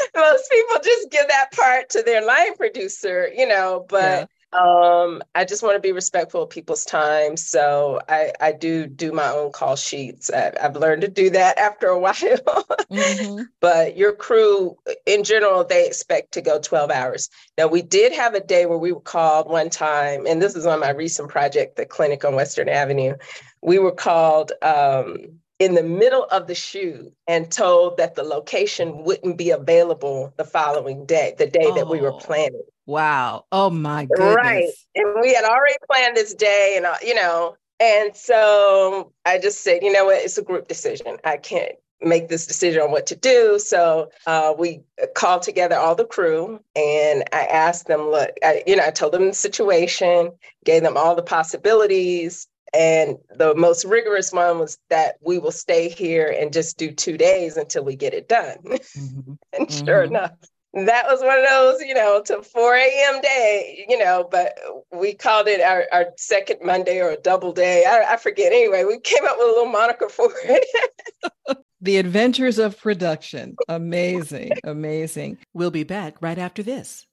most 0.16 0.50
people 0.50 0.76
just 0.82 1.10
give 1.10 1.28
that 1.28 1.52
part 1.52 1.90
to 1.90 2.02
their 2.02 2.24
line 2.24 2.56
producer, 2.56 3.28
you 3.34 3.46
know, 3.46 3.84
but 3.88 4.20
yeah. 4.20 4.26
Um, 4.52 5.22
I 5.34 5.44
just 5.44 5.62
want 5.62 5.76
to 5.76 5.80
be 5.80 5.92
respectful 5.92 6.42
of 6.42 6.50
people's 6.50 6.84
time. 6.84 7.36
So 7.36 8.00
I, 8.08 8.32
I 8.40 8.52
do 8.52 8.86
do 8.86 9.12
my 9.12 9.28
own 9.28 9.52
call 9.52 9.76
sheets. 9.76 10.30
I, 10.30 10.52
have 10.58 10.76
learned 10.76 11.02
to 11.02 11.08
do 11.08 11.30
that 11.30 11.58
after 11.58 11.88
a 11.88 11.98
while. 11.98 12.14
mm-hmm. 12.14 13.42
But 13.60 13.96
your 13.96 14.12
crew, 14.14 14.78
in 15.04 15.24
general, 15.24 15.64
they 15.64 15.86
expect 15.86 16.32
to 16.32 16.40
go 16.40 16.58
12 16.58 16.90
hours. 16.90 17.28
Now, 17.58 17.66
we 17.66 17.82
did 17.82 18.12
have 18.12 18.34
a 18.34 18.40
day 18.40 18.64
where 18.64 18.78
we 18.78 18.92
were 18.92 19.00
called 19.00 19.50
one 19.50 19.68
time, 19.68 20.26
and 20.26 20.40
this 20.40 20.56
is 20.56 20.64
on 20.64 20.80
my 20.80 20.90
recent 20.90 21.28
project, 21.28 21.76
the 21.76 21.84
clinic 21.84 22.24
on 22.24 22.34
Western 22.34 22.70
Avenue. 22.70 23.16
We 23.60 23.78
were 23.78 23.92
called 23.92 24.52
um, 24.62 25.40
in 25.58 25.74
the 25.74 25.82
middle 25.82 26.24
of 26.24 26.46
the 26.46 26.54
shoot 26.54 27.12
and 27.26 27.50
told 27.50 27.96
that 27.96 28.14
the 28.14 28.22
location 28.22 29.04
wouldn't 29.04 29.36
be 29.36 29.50
available 29.50 30.32
the 30.36 30.44
following 30.44 31.04
day, 31.04 31.34
the 31.36 31.46
day 31.46 31.64
oh. 31.64 31.74
that 31.74 31.88
we 31.88 32.00
were 32.00 32.12
oh. 32.12 32.18
planning. 32.18 32.62
Wow. 32.86 33.44
Oh 33.52 33.68
my 33.68 34.06
goodness. 34.06 34.36
Right. 34.36 34.68
And 34.94 35.16
we 35.20 35.34
had 35.34 35.44
already 35.44 35.76
planned 35.90 36.16
this 36.16 36.34
day 36.34 36.74
and, 36.76 36.86
uh, 36.86 36.94
you 37.04 37.14
know, 37.14 37.56
and 37.80 38.16
so 38.16 39.12
I 39.24 39.38
just 39.38 39.62
said, 39.62 39.82
you 39.82 39.92
know 39.92 40.06
what, 40.06 40.22
it's 40.22 40.38
a 40.38 40.42
group 40.42 40.68
decision. 40.68 41.18
I 41.24 41.36
can't 41.36 41.72
make 42.00 42.28
this 42.28 42.46
decision 42.46 42.82
on 42.82 42.90
what 42.90 43.06
to 43.06 43.16
do. 43.16 43.58
So 43.58 44.10
uh, 44.26 44.54
we 44.56 44.82
called 45.14 45.42
together 45.42 45.76
all 45.76 45.94
the 45.94 46.04
crew 46.04 46.60
and 46.76 47.24
I 47.32 47.44
asked 47.44 47.88
them, 47.88 48.08
look, 48.08 48.30
I, 48.42 48.62
you 48.66 48.76
know, 48.76 48.86
I 48.86 48.90
told 48.90 49.12
them 49.12 49.26
the 49.26 49.34
situation, 49.34 50.30
gave 50.64 50.82
them 50.82 50.96
all 50.96 51.14
the 51.14 51.22
possibilities. 51.22 52.46
And 52.74 53.16
the 53.34 53.54
most 53.54 53.84
rigorous 53.84 54.32
one 54.32 54.58
was 54.58 54.78
that 54.90 55.16
we 55.20 55.38
will 55.38 55.52
stay 55.52 55.88
here 55.88 56.34
and 56.38 56.52
just 56.52 56.76
do 56.76 56.90
two 56.92 57.16
days 57.16 57.56
until 57.56 57.84
we 57.84 57.96
get 57.96 58.14
it 58.14 58.28
done. 58.28 58.58
Mm-hmm. 58.98 59.32
and 59.52 59.68
mm-hmm. 59.68 59.86
sure 59.86 60.02
enough, 60.02 60.32
that 60.74 61.06
was 61.06 61.20
one 61.20 61.38
of 61.38 61.46
those, 61.48 61.80
you 61.80 61.94
know, 61.94 62.22
to 62.26 62.42
4 62.42 62.74
a.m. 62.74 63.20
day, 63.20 63.86
you 63.88 63.98
know, 63.98 64.28
but 64.30 64.58
we 64.92 65.14
called 65.14 65.48
it 65.48 65.60
our, 65.60 65.86
our 65.92 66.06
second 66.16 66.58
Monday 66.62 67.00
or 67.00 67.10
a 67.10 67.16
double 67.16 67.52
day. 67.52 67.84
I, 67.86 68.14
I 68.14 68.16
forget. 68.16 68.52
Anyway, 68.52 68.84
we 68.84 69.00
came 69.00 69.24
up 69.24 69.36
with 69.38 69.46
a 69.46 69.50
little 69.50 69.66
moniker 69.66 70.08
for 70.08 70.30
it. 70.44 71.58
the 71.80 71.96
adventures 71.96 72.58
of 72.58 72.78
production. 72.78 73.56
Amazing. 73.68 74.52
Amazing. 74.64 75.38
We'll 75.54 75.70
be 75.70 75.84
back 75.84 76.16
right 76.20 76.38
after 76.38 76.62
this. 76.62 77.06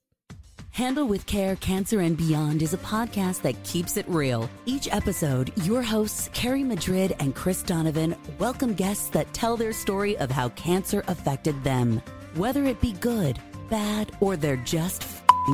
Handle 0.76 1.06
with 1.06 1.24
Care 1.24 1.56
Cancer 1.56 2.00
and 2.00 2.18
Beyond 2.18 2.60
is 2.60 2.74
a 2.74 2.88
podcast 2.92 3.40
that 3.40 3.62
keeps 3.64 3.96
it 3.96 4.06
real. 4.06 4.46
Each 4.66 4.92
episode, 4.92 5.50
your 5.64 5.80
hosts, 5.80 6.28
Carrie 6.34 6.62
Madrid 6.62 7.16
and 7.18 7.34
Chris 7.34 7.62
Donovan, 7.62 8.14
welcome 8.38 8.74
guests 8.74 9.08
that 9.08 9.32
tell 9.32 9.56
their 9.56 9.72
story 9.72 10.18
of 10.18 10.30
how 10.30 10.50
cancer 10.50 11.02
affected 11.08 11.64
them. 11.64 12.02
Whether 12.34 12.64
it 12.64 12.78
be 12.82 12.92
good, 12.92 13.38
bad, 13.70 14.12
or 14.20 14.36
they're 14.36 14.58
just 14.58 15.06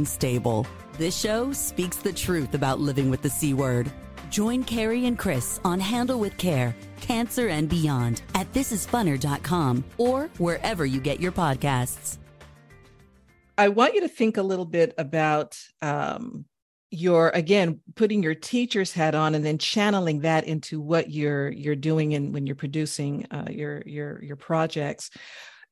stable, 0.04 0.66
this 0.98 1.16
show 1.16 1.52
speaks 1.52 1.98
the 1.98 2.12
truth 2.12 2.54
about 2.54 2.80
living 2.80 3.08
with 3.08 3.22
the 3.22 3.30
C 3.30 3.54
word. 3.54 3.92
Join 4.28 4.64
Carrie 4.64 5.06
and 5.06 5.16
Chris 5.16 5.60
on 5.64 5.78
Handle 5.78 6.18
with 6.18 6.36
Care, 6.36 6.74
Cancer 7.00 7.46
and 7.46 7.68
Beyond 7.68 8.22
at 8.34 8.52
thisisfunner.com 8.54 9.84
or 9.98 10.30
wherever 10.38 10.84
you 10.84 11.00
get 11.00 11.20
your 11.20 11.30
podcasts. 11.30 12.18
I 13.62 13.68
want 13.68 13.94
you 13.94 14.00
to 14.00 14.08
think 14.08 14.38
a 14.38 14.42
little 14.42 14.64
bit 14.64 14.92
about 14.98 15.56
um, 15.80 16.46
your 16.90 17.28
again 17.28 17.78
putting 17.94 18.20
your 18.20 18.34
teacher's 18.34 18.92
hat 18.92 19.14
on 19.14 19.36
and 19.36 19.44
then 19.44 19.56
channeling 19.56 20.22
that 20.22 20.48
into 20.48 20.80
what 20.80 21.12
you're 21.12 21.48
you're 21.52 21.76
doing 21.76 22.12
and 22.14 22.34
when 22.34 22.44
you're 22.44 22.56
producing 22.56 23.24
uh, 23.30 23.46
your 23.48 23.84
your 23.86 24.20
your 24.20 24.34
projects 24.34 25.10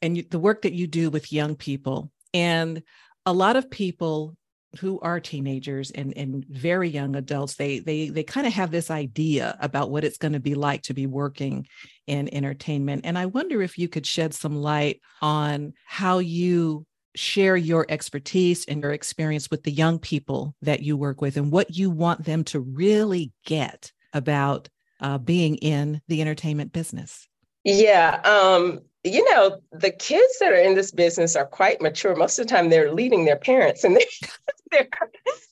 and 0.01 0.17
you, 0.17 0.23
the 0.23 0.39
work 0.39 0.63
that 0.63 0.73
you 0.73 0.87
do 0.87 1.11
with 1.11 1.33
young 1.33 1.57
people. 1.57 2.13
And 2.33 2.81
a 3.27 3.33
lot 3.33 3.57
of 3.57 3.69
people 3.69 4.37
who 4.79 5.01
are 5.01 5.19
teenagers 5.19 5.91
and, 5.91 6.17
and 6.17 6.45
very 6.49 6.89
young 6.89 7.17
adults, 7.17 7.57
they 7.57 7.81
they 7.81 8.09
they 8.09 8.23
kind 8.23 8.47
of 8.47 8.53
have 8.53 8.71
this 8.71 8.89
idea 8.89 9.59
about 9.59 9.91
what 9.91 10.05
it's 10.05 10.19
going 10.19 10.35
to 10.35 10.39
be 10.39 10.55
like 10.55 10.83
to 10.83 10.95
be 10.95 11.09
working 11.09 11.67
in 12.07 12.33
entertainment. 12.33 13.01
And 13.05 13.19
I 13.19 13.27
wonder 13.27 13.61
if 13.63 13.79
you 13.79 13.89
could 13.89 14.07
shed 14.07 14.33
some 14.33 14.55
light 14.55 15.01
on 15.21 15.73
how 15.87 16.21
you 16.21 16.87
share 17.15 17.57
your 17.57 17.87
expertise 17.89 18.65
and 18.67 18.83
your 18.83 18.93
experience 18.93 19.51
with 19.51 19.65
the 19.65 19.73
young 19.73 19.99
people 19.99 20.55
that 20.63 20.83
you 20.83 20.97
work 20.97 21.21
with 21.21 21.37
and 21.37 21.51
what 21.51 21.77
you 21.77 21.91
want 21.91 22.25
them 22.25 22.45
to 22.45 22.61
really 22.61 23.33
get 23.45 23.93
about 24.13 24.69
uh, 25.01 25.19
being 25.19 25.57
in 25.57 26.01
the 26.09 26.21
entertainment 26.21 26.73
business. 26.73 27.29
Yeah, 27.65 28.21
um, 28.25 28.81
you 29.05 29.25
know, 29.33 29.61
the 29.73 29.91
kids 29.91 30.39
that 30.41 30.53
are 30.53 30.61
in 30.61 30.75
this 30.75 30.91
business 30.91 31.37
are 31.37 31.47
quite 31.47 31.81
mature. 31.81 32.15
Most 32.15 32.39
of 32.39 32.47
the 32.47 32.53
time, 32.53 32.69
they're 32.69 32.93
leading 32.93 33.25
their 33.25 33.37
parents 33.37 33.85
and 33.85 33.97
they're, 34.71 34.71
they're 34.71 34.89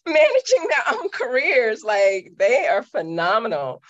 managing 0.06 0.68
their 0.68 0.94
own 0.94 1.08
careers. 1.10 1.82
Like 1.82 2.32
they 2.36 2.66
are 2.66 2.82
phenomenal. 2.82 3.82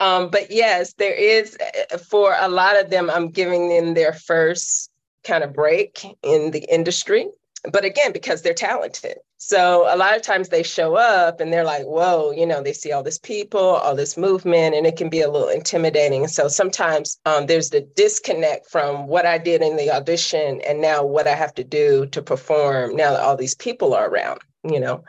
Um, 0.00 0.30
but 0.30 0.50
yes, 0.50 0.94
there 0.94 1.14
is, 1.14 1.56
eh, 1.60 1.96
for 1.96 2.34
a 2.38 2.48
lot 2.48 2.76
of 2.76 2.90
them, 2.90 3.08
I'm 3.08 3.30
giving 3.30 3.68
them 3.68 3.94
their 3.94 4.12
first 4.12 4.90
kind 5.24 5.44
of 5.44 5.52
break 5.52 6.04
in 6.22 6.50
the 6.50 6.64
industry 6.70 7.28
but 7.70 7.84
again 7.84 8.12
because 8.12 8.42
they're 8.42 8.54
talented. 8.54 9.18
So 9.38 9.86
a 9.92 9.96
lot 9.96 10.16
of 10.16 10.22
times 10.22 10.48
they 10.48 10.62
show 10.62 10.96
up 10.96 11.40
and 11.40 11.52
they're 11.52 11.64
like 11.64 11.84
whoa 11.84 12.30
you 12.30 12.46
know 12.46 12.62
they 12.62 12.72
see 12.72 12.92
all 12.92 13.02
this 13.02 13.18
people 13.18 13.60
all 13.60 13.94
this 13.94 14.16
movement 14.16 14.74
and 14.74 14.86
it 14.86 14.96
can 14.96 15.08
be 15.08 15.20
a 15.20 15.30
little 15.30 15.48
intimidating. 15.48 16.26
So 16.28 16.48
sometimes 16.48 17.18
um, 17.26 17.46
there's 17.46 17.70
the 17.70 17.80
disconnect 17.80 18.70
from 18.70 19.06
what 19.06 19.26
i 19.26 19.38
did 19.38 19.62
in 19.62 19.76
the 19.76 19.90
audition 19.90 20.60
and 20.62 20.80
now 20.80 21.04
what 21.04 21.26
i 21.26 21.34
have 21.34 21.54
to 21.54 21.64
do 21.64 22.06
to 22.06 22.22
perform 22.22 22.96
now 22.96 23.12
that 23.12 23.20
all 23.20 23.36
these 23.36 23.54
people 23.54 23.94
are 23.94 24.08
around 24.08 24.40
you 24.62 24.80
know 24.80 25.04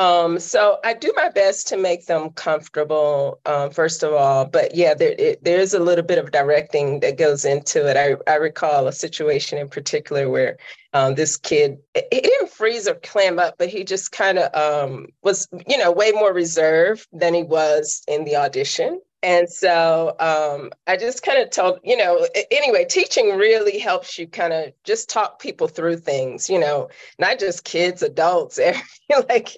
um, 0.00 0.38
so 0.38 0.78
I 0.82 0.94
do 0.94 1.12
my 1.14 1.28
best 1.28 1.68
to 1.68 1.76
make 1.76 2.06
them 2.06 2.30
comfortable, 2.30 3.38
um, 3.44 3.70
first 3.70 4.02
of 4.02 4.14
all. 4.14 4.46
But 4.46 4.74
yeah, 4.74 4.94
there 4.94 5.14
it, 5.18 5.44
there's 5.44 5.74
a 5.74 5.78
little 5.78 6.04
bit 6.04 6.16
of 6.16 6.30
directing 6.30 7.00
that 7.00 7.18
goes 7.18 7.44
into 7.44 7.86
it. 7.86 7.98
I, 7.98 8.16
I 8.30 8.36
recall 8.36 8.88
a 8.88 8.92
situation 8.92 9.58
in 9.58 9.68
particular 9.68 10.30
where 10.30 10.56
um, 10.94 11.16
this 11.16 11.36
kid 11.36 11.76
he 11.94 12.20
didn't 12.22 12.50
freeze 12.50 12.88
or 12.88 12.94
clam 12.94 13.38
up, 13.38 13.56
but 13.58 13.68
he 13.68 13.84
just 13.84 14.10
kind 14.10 14.38
of 14.38 14.54
um, 14.54 15.08
was, 15.22 15.46
you 15.68 15.76
know, 15.76 15.92
way 15.92 16.12
more 16.12 16.32
reserved 16.32 17.06
than 17.12 17.34
he 17.34 17.42
was 17.42 18.02
in 18.08 18.24
the 18.24 18.36
audition. 18.36 19.02
And 19.22 19.50
so 19.50 20.16
um, 20.18 20.70
I 20.86 20.96
just 20.96 21.22
kind 21.22 21.38
of 21.42 21.50
told, 21.50 21.80
you 21.84 21.96
know, 21.96 22.26
anyway, 22.50 22.86
teaching 22.86 23.36
really 23.36 23.78
helps 23.78 24.18
you 24.18 24.26
kind 24.26 24.52
of 24.52 24.72
just 24.84 25.10
talk 25.10 25.38
people 25.40 25.68
through 25.68 25.98
things, 25.98 26.48
you 26.48 26.58
know, 26.58 26.88
not 27.18 27.38
just 27.38 27.64
kids, 27.64 28.02
adults, 28.02 28.58
like, 29.28 29.56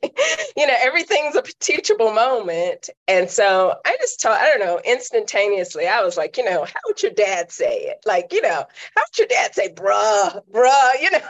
you 0.56 0.66
know, 0.66 0.74
everything's 0.80 1.36
a 1.36 1.42
teachable 1.60 2.12
moment. 2.12 2.90
And 3.06 3.30
so 3.30 3.76
I 3.86 3.96
just 4.00 4.20
told, 4.20 4.36
I 4.36 4.46
don't 4.46 4.60
know, 4.60 4.80
instantaneously, 4.84 5.86
I 5.86 6.02
was 6.02 6.16
like, 6.16 6.36
you 6.36 6.44
know, 6.44 6.64
how 6.64 6.80
would 6.86 7.00
your 7.00 7.12
dad 7.12 7.52
say 7.52 7.82
it? 7.82 7.98
Like, 8.04 8.32
you 8.32 8.42
know, 8.42 8.66
how 8.96 9.02
would 9.06 9.18
your 9.18 9.28
dad 9.28 9.54
say, 9.54 9.68
bruh, 9.68 10.40
bruh, 10.50 10.92
you 11.00 11.10
know? 11.12 11.20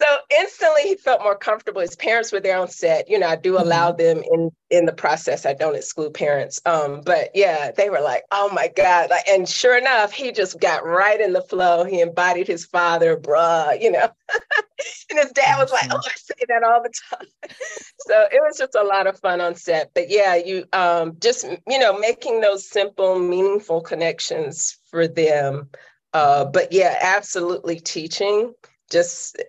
So 0.00 0.06
instantly 0.30 0.82
he 0.82 0.96
felt 0.96 1.22
more 1.22 1.36
comfortable. 1.36 1.80
His 1.80 1.96
parents 1.96 2.30
were 2.30 2.40
there 2.40 2.58
on 2.58 2.68
set. 2.68 3.08
You 3.08 3.18
know, 3.18 3.28
I 3.28 3.36
do 3.36 3.56
allow 3.58 3.92
mm-hmm. 3.92 4.02
them 4.02 4.24
in 4.30 4.50
in 4.68 4.84
the 4.84 4.92
process. 4.92 5.46
I 5.46 5.54
don't 5.54 5.76
exclude 5.76 6.12
parents. 6.12 6.60
Um, 6.66 7.00
but 7.04 7.30
yeah, 7.34 7.70
they 7.70 7.88
were 7.88 8.00
like, 8.00 8.24
oh 8.30 8.50
my 8.52 8.68
God. 8.76 9.10
Like, 9.10 9.26
and 9.28 9.48
sure 9.48 9.76
enough, 9.76 10.12
he 10.12 10.32
just 10.32 10.60
got 10.60 10.84
right 10.84 11.20
in 11.20 11.32
the 11.32 11.40
flow. 11.40 11.84
He 11.84 12.00
embodied 12.00 12.46
his 12.46 12.66
father, 12.66 13.16
bruh, 13.16 13.80
you 13.80 13.90
know. 13.90 14.08
and 15.10 15.18
his 15.18 15.32
dad 15.32 15.58
was 15.58 15.72
like, 15.72 15.90
oh, 15.90 16.00
I 16.04 16.12
say 16.16 16.44
that 16.48 16.62
all 16.62 16.82
the 16.82 16.92
time. 17.10 17.28
so 18.00 18.26
it 18.30 18.42
was 18.42 18.58
just 18.58 18.74
a 18.74 18.82
lot 18.82 19.06
of 19.06 19.18
fun 19.20 19.40
on 19.40 19.54
set. 19.54 19.92
But 19.94 20.10
yeah, 20.10 20.34
you 20.34 20.66
um 20.74 21.16
just 21.20 21.44
you 21.66 21.78
know, 21.78 21.98
making 21.98 22.40
those 22.40 22.68
simple, 22.68 23.18
meaningful 23.18 23.80
connections 23.80 24.76
for 24.90 25.08
them. 25.08 25.70
Uh, 26.12 26.44
but 26.44 26.72
yeah, 26.72 26.96
absolutely 27.00 27.78
teaching 27.80 28.52
just 28.90 29.42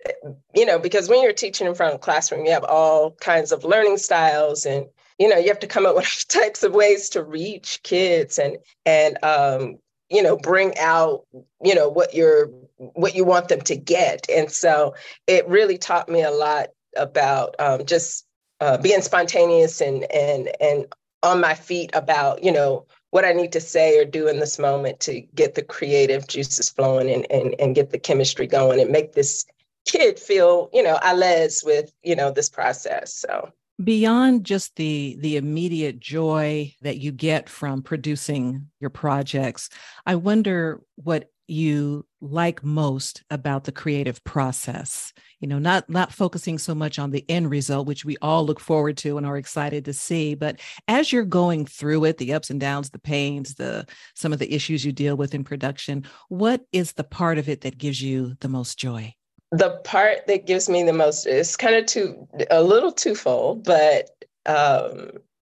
you 0.54 0.66
know 0.66 0.78
because 0.78 1.08
when 1.08 1.22
you're 1.22 1.32
teaching 1.32 1.66
in 1.66 1.74
front 1.74 1.94
of 1.94 2.00
a 2.00 2.02
classroom 2.02 2.44
you 2.44 2.50
have 2.50 2.64
all 2.64 3.12
kinds 3.12 3.52
of 3.52 3.64
learning 3.64 3.96
styles 3.96 4.66
and 4.66 4.86
you 5.18 5.28
know 5.28 5.36
you 5.36 5.48
have 5.48 5.60
to 5.60 5.66
come 5.66 5.86
up 5.86 5.94
with 5.96 6.04
all 6.04 6.40
types 6.40 6.62
of 6.62 6.72
ways 6.72 7.08
to 7.08 7.22
reach 7.22 7.80
kids 7.82 8.38
and 8.38 8.58
and 8.84 9.22
um 9.22 9.78
you 10.10 10.22
know 10.22 10.36
bring 10.36 10.76
out 10.78 11.24
you 11.62 11.74
know 11.74 11.88
what 11.88 12.14
you're 12.14 12.50
what 12.78 13.14
you 13.14 13.24
want 13.24 13.48
them 13.48 13.60
to 13.62 13.76
get. 13.76 14.26
And 14.30 14.50
so 14.50 14.94
it 15.26 15.46
really 15.48 15.78
taught 15.78 16.08
me 16.08 16.22
a 16.22 16.30
lot 16.30 16.68
about 16.96 17.54
um, 17.58 17.84
just 17.84 18.26
uh, 18.60 18.78
being 18.78 19.02
spontaneous 19.02 19.80
and 19.80 20.10
and 20.12 20.50
and 20.60 20.86
on 21.22 21.40
my 21.40 21.54
feet 21.54 21.90
about 21.94 22.42
you 22.44 22.52
know 22.52 22.86
what 23.10 23.24
I 23.24 23.32
need 23.32 23.52
to 23.52 23.60
say 23.60 23.98
or 23.98 24.04
do 24.04 24.28
in 24.28 24.38
this 24.38 24.58
moment 24.58 25.00
to 25.00 25.20
get 25.34 25.54
the 25.54 25.62
creative 25.62 26.26
juices 26.26 26.68
flowing 26.68 27.10
and, 27.10 27.26
and, 27.30 27.54
and 27.58 27.74
get 27.74 27.90
the 27.90 27.98
chemistry 27.98 28.46
going 28.46 28.80
and 28.80 28.90
make 28.90 29.12
this 29.12 29.44
kid 29.86 30.18
feel, 30.18 30.68
you 30.72 30.82
know, 30.82 30.98
a 31.02 31.16
with, 31.64 31.92
you 32.02 32.14
know, 32.14 32.30
this 32.30 32.48
process. 32.48 33.14
So 33.14 33.50
beyond 33.82 34.44
just 34.44 34.74
the 34.76 35.16
the 35.20 35.36
immediate 35.36 36.00
joy 36.00 36.74
that 36.82 36.98
you 36.98 37.12
get 37.12 37.48
from 37.48 37.82
producing 37.82 38.68
your 38.80 38.90
projects, 38.90 39.70
I 40.04 40.16
wonder 40.16 40.80
what 40.96 41.30
you 41.48 42.06
like 42.20 42.62
most 42.62 43.22
about 43.30 43.64
the 43.64 43.72
creative 43.72 44.22
process. 44.22 45.12
You 45.40 45.48
know 45.48 45.58
not 45.58 45.88
not 45.88 46.12
focusing 46.12 46.58
so 46.58 46.74
much 46.74 46.98
on 46.98 47.10
the 47.10 47.24
end 47.28 47.50
result 47.50 47.86
which 47.86 48.04
we 48.04 48.16
all 48.20 48.44
look 48.44 48.60
forward 48.60 48.96
to 48.98 49.16
and 49.16 49.26
are 49.26 49.36
excited 49.36 49.84
to 49.84 49.92
see 49.92 50.34
but 50.34 50.58
as 50.88 51.12
you're 51.12 51.24
going 51.24 51.64
through 51.64 52.06
it 52.06 52.18
the 52.18 52.34
ups 52.34 52.50
and 52.50 52.58
downs 52.58 52.90
the 52.90 52.98
pains 52.98 53.54
the 53.54 53.86
some 54.14 54.32
of 54.32 54.40
the 54.40 54.52
issues 54.52 54.84
you 54.84 54.90
deal 54.90 55.16
with 55.16 55.36
in 55.36 55.44
production 55.44 56.04
what 56.28 56.62
is 56.72 56.94
the 56.94 57.04
part 57.04 57.38
of 57.38 57.48
it 57.48 57.60
that 57.60 57.78
gives 57.78 58.02
you 58.02 58.34
the 58.40 58.48
most 58.48 58.78
joy? 58.78 59.14
The 59.52 59.80
part 59.84 60.26
that 60.26 60.44
gives 60.44 60.68
me 60.68 60.82
the 60.82 60.92
most 60.92 61.24
is 61.24 61.56
kind 61.56 61.76
of 61.76 61.86
too 61.86 62.26
a 62.50 62.60
little 62.60 62.92
twofold 62.92 63.62
but 63.62 64.10
um 64.46 65.10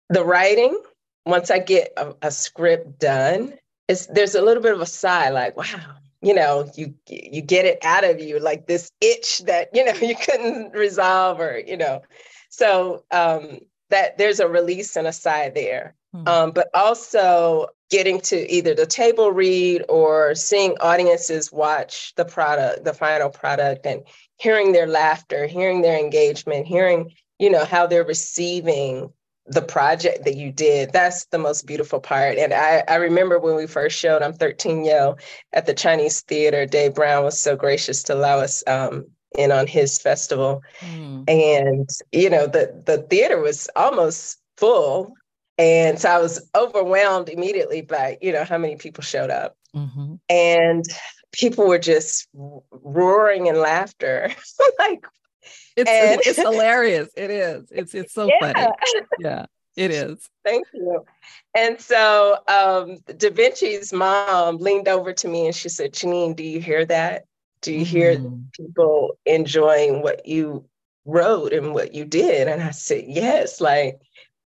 the 0.08 0.24
writing 0.24 0.80
once 1.26 1.50
i 1.50 1.58
get 1.58 1.92
a, 1.98 2.14
a 2.22 2.30
script 2.30 2.98
done 2.98 3.52
it's 3.88 4.06
there's 4.06 4.34
a 4.34 4.42
little 4.42 4.62
bit 4.62 4.72
of 4.72 4.80
a 4.80 4.86
sigh 4.86 5.30
like 5.30 5.56
wow 5.56 5.96
you 6.22 6.34
know 6.34 6.70
you 6.74 6.94
you 7.08 7.42
get 7.42 7.64
it 7.64 7.78
out 7.82 8.04
of 8.04 8.18
you 8.20 8.38
like 8.40 8.66
this 8.66 8.90
itch 9.00 9.40
that 9.40 9.68
you 9.72 9.84
know 9.84 9.92
you 10.02 10.16
couldn't 10.16 10.72
resolve 10.72 11.40
or 11.40 11.58
you 11.58 11.76
know 11.76 12.02
so 12.48 13.04
um 13.10 13.60
that 13.90 14.16
there's 14.18 14.40
a 14.40 14.48
release 14.48 14.96
and 14.96 15.06
a 15.06 15.12
sigh 15.12 15.50
there 15.50 15.94
mm-hmm. 16.14 16.26
um 16.26 16.50
but 16.50 16.68
also 16.74 17.68
getting 17.90 18.20
to 18.20 18.50
either 18.50 18.74
the 18.74 18.86
table 18.86 19.30
read 19.30 19.84
or 19.88 20.34
seeing 20.34 20.76
audiences 20.80 21.52
watch 21.52 22.14
the 22.16 22.24
product 22.24 22.84
the 22.84 22.94
final 22.94 23.28
product 23.28 23.86
and 23.86 24.02
hearing 24.38 24.72
their 24.72 24.86
laughter 24.86 25.46
hearing 25.46 25.82
their 25.82 25.98
engagement 25.98 26.66
hearing 26.66 27.12
you 27.38 27.50
know 27.50 27.64
how 27.64 27.86
they're 27.86 28.04
receiving 28.04 29.12
the 29.46 29.62
project 29.62 30.24
that 30.24 30.36
you 30.36 30.50
did. 30.50 30.92
That's 30.92 31.26
the 31.26 31.38
most 31.38 31.66
beautiful 31.66 32.00
part. 32.00 32.38
And 32.38 32.52
I, 32.54 32.82
I 32.88 32.96
remember 32.96 33.38
when 33.38 33.56
we 33.56 33.66
first 33.66 33.98
showed 33.98 34.22
I'm 34.22 34.32
13 34.32 34.84
Yo 34.84 35.16
at 35.52 35.66
the 35.66 35.74
Chinese 35.74 36.22
Theater, 36.22 36.64
Dave 36.64 36.94
Brown 36.94 37.24
was 37.24 37.38
so 37.38 37.54
gracious 37.54 38.02
to 38.04 38.14
allow 38.14 38.38
us 38.38 38.64
um, 38.66 39.04
in 39.36 39.52
on 39.52 39.66
his 39.66 39.98
festival. 39.98 40.62
Mm. 40.80 41.28
And, 41.28 41.88
you 42.12 42.30
know, 42.30 42.46
the, 42.46 42.82
the 42.86 42.98
theater 43.10 43.40
was 43.40 43.68
almost 43.76 44.38
full. 44.56 45.12
And 45.58 46.00
so 46.00 46.10
I 46.10 46.18
was 46.18 46.48
overwhelmed 46.56 47.28
immediately 47.28 47.82
by, 47.82 48.18
you 48.20 48.32
know, 48.32 48.44
how 48.44 48.58
many 48.58 48.76
people 48.76 49.02
showed 49.02 49.30
up. 49.30 49.56
Mm-hmm. 49.74 50.14
And 50.28 50.84
people 51.32 51.66
were 51.68 51.78
just 51.78 52.28
roaring 52.32 53.46
in 53.46 53.60
laughter. 53.60 54.30
like, 54.78 55.06
it's, 55.76 55.90
and, 55.90 56.20
it's 56.24 56.38
hilarious. 56.50 57.08
It 57.16 57.30
is. 57.30 57.70
It's 57.70 57.94
it's 57.94 58.14
so 58.14 58.26
yeah. 58.28 58.52
funny. 58.52 58.72
Yeah, 59.18 59.46
it 59.76 59.90
is. 59.90 60.28
Thank 60.44 60.66
you. 60.72 61.04
And 61.54 61.80
so 61.80 62.38
um, 62.48 62.98
Da 63.16 63.30
Vinci's 63.30 63.92
mom 63.92 64.58
leaned 64.58 64.88
over 64.88 65.12
to 65.12 65.28
me 65.28 65.46
and 65.46 65.54
she 65.54 65.68
said, 65.68 65.92
Jeneen, 65.92 66.36
do 66.36 66.44
you 66.44 66.60
hear 66.60 66.84
that? 66.86 67.24
Do 67.60 67.72
you 67.72 67.84
hear 67.84 68.16
mm. 68.16 68.44
people 68.52 69.16
enjoying 69.24 70.02
what 70.02 70.26
you 70.26 70.66
wrote 71.04 71.52
and 71.52 71.72
what 71.74 71.94
you 71.94 72.04
did? 72.04 72.48
And 72.48 72.62
I 72.62 72.70
said, 72.70 73.04
yes, 73.06 73.60
like 73.60 74.00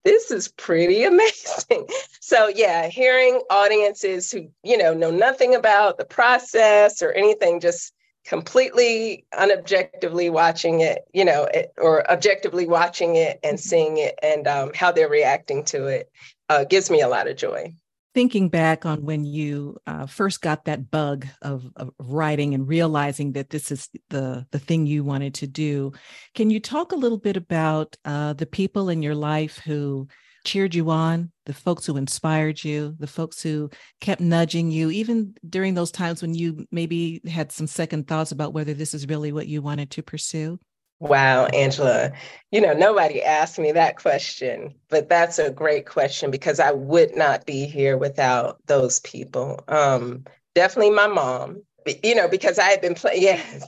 this 0.05 0.31
is 0.31 0.49
pretty 0.49 1.05
amazing. 1.05 1.87
So 2.21 2.49
yeah, 2.49 2.89
hearing 2.89 3.43
audiences 3.51 4.31
who, 4.31 4.49
you 4.63 4.79
know, 4.79 4.95
know 4.95 5.11
nothing 5.11 5.55
about 5.55 5.99
the 5.99 6.05
process 6.05 7.03
or 7.03 7.13
anything, 7.13 7.61
just 7.61 7.93
completely 8.29 9.25
unobjectively 9.33 10.31
watching 10.31 10.81
it, 10.81 11.09
you 11.15 11.25
know, 11.25 11.45
it, 11.45 11.73
or 11.79 12.09
objectively 12.11 12.67
watching 12.67 13.17
it 13.17 13.41
and 13.43 13.57
mm-hmm. 13.57 13.69
seeing 13.69 13.97
it 13.97 14.19
and 14.23 14.47
um, 14.47 14.71
how 14.75 14.93
they're 14.93 15.09
reacting 15.09 15.65
to 15.65 15.87
it 15.87 16.13
uh, 16.51 16.65
gives 16.65 16.91
me 16.91 17.01
a 17.01 17.09
lot 17.09 17.27
of 17.27 17.37
joy. 17.37 17.73
Thinking 18.15 18.49
back 18.51 18.85
on 18.85 19.05
when 19.05 19.25
you 19.25 19.79
uh, 19.87 20.07
first 20.07 20.43
got 20.43 20.67
that 20.67 20.91
bug 20.91 21.27
of, 21.41 21.71
of, 21.77 21.91
writing 21.99 22.53
and 22.53 22.69
realizing 22.69 23.33
that 23.33 23.51
this 23.51 23.71
is 23.71 23.89
the 24.11 24.47
the 24.51 24.59
thing 24.59 24.87
you 24.87 25.05
wanted 25.05 25.35
to 25.35 25.47
do, 25.47 25.93
can 26.35 26.51
you 26.51 26.59
talk 26.59 26.93
a 26.93 26.97
little 26.97 27.19
bit 27.19 27.37
about 27.37 27.97
uh, 28.05 28.33
the 28.33 28.47
people 28.47 28.89
in 28.89 29.03
your 29.03 29.15
life 29.15 29.59
who 29.59 30.09
cheered 30.49 30.75
you 30.75 30.91
on, 30.91 31.31
the 31.45 31.53
folks 31.53 31.85
who 31.85 31.99
inspired 31.99 32.65
you, 32.65 32.97
the 32.99 33.07
folks 33.07 33.43
who 33.43 33.69
kept 34.01 34.23
nudging 34.23 34.71
you, 34.71 34.91
even 34.91 35.35
during 35.47 35.75
those 35.75 35.91
times 35.91 36.23
when 36.23 36.35
you 36.35 36.67
maybe 36.73 37.21
had 37.29 37.53
some 37.53 37.67
second 37.67 38.09
thoughts 38.09 38.33
about 38.33 38.55
whether 38.55 38.73
this 38.73 38.95
is 38.95 39.07
really 39.07 39.31
what 39.31 39.47
you 39.47 39.61
wanted 39.61 39.91
to 39.91 40.03
pursue? 40.03 40.59
Wow, 41.01 41.45
Angela. 41.47 42.13
You 42.51 42.63
know, 42.63 42.73
nobody 42.73 43.23
asked 43.23 43.59
me 43.59 43.73
that 43.73 43.99
question, 43.99 44.75
but 44.89 45.11
that's 45.11 45.39
a 45.39 45.51
great 45.51 45.85
question 45.87 46.31
because 46.31 46.59
I 46.59 46.73
would 46.73 47.15
not 47.15 47.45
be 47.45 47.67
here 47.67 47.99
without 47.99 48.57
those 48.67 49.01
people. 49.01 49.63
Um, 49.69 50.25
definitely 50.55 50.93
my 50.93 51.09
mom 51.09 51.63
you 52.03 52.15
know, 52.15 52.29
because 52.29 52.59
I 52.59 52.65
had 52.71 52.81
been 52.81 52.95
pl- 52.95 53.13
yes, 53.15 53.67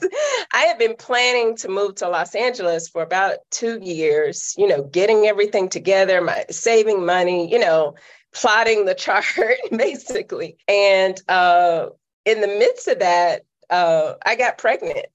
I 0.53 0.61
had 0.63 0.79
been 0.79 0.97
planning 0.97 1.57
to 1.57 1.69
move 1.69 1.97
to 1.97 2.09
Los 2.09 2.35
Angeles 2.35 2.89
for 2.89 3.03
about 3.03 3.39
two 3.51 3.79
years. 3.83 4.55
You 4.57 4.69
know, 4.69 4.83
getting 4.85 5.27
everything 5.27 5.69
together, 5.69 6.21
my 6.21 6.45
saving 6.51 7.05
money, 7.05 7.51
you 7.51 7.59
know, 7.59 7.95
plotting 8.33 8.85
the 8.85 8.95
chart 8.97 9.25
basically. 9.71 10.57
And 10.69 11.21
uh, 11.29 11.87
in 12.25 12.41
the 12.41 12.47
midst 12.49 12.89
of 12.89 12.99
that, 13.01 13.43
uh, 13.71 14.15
I 14.25 14.37
got 14.37 14.59
pregnant. 14.59 15.07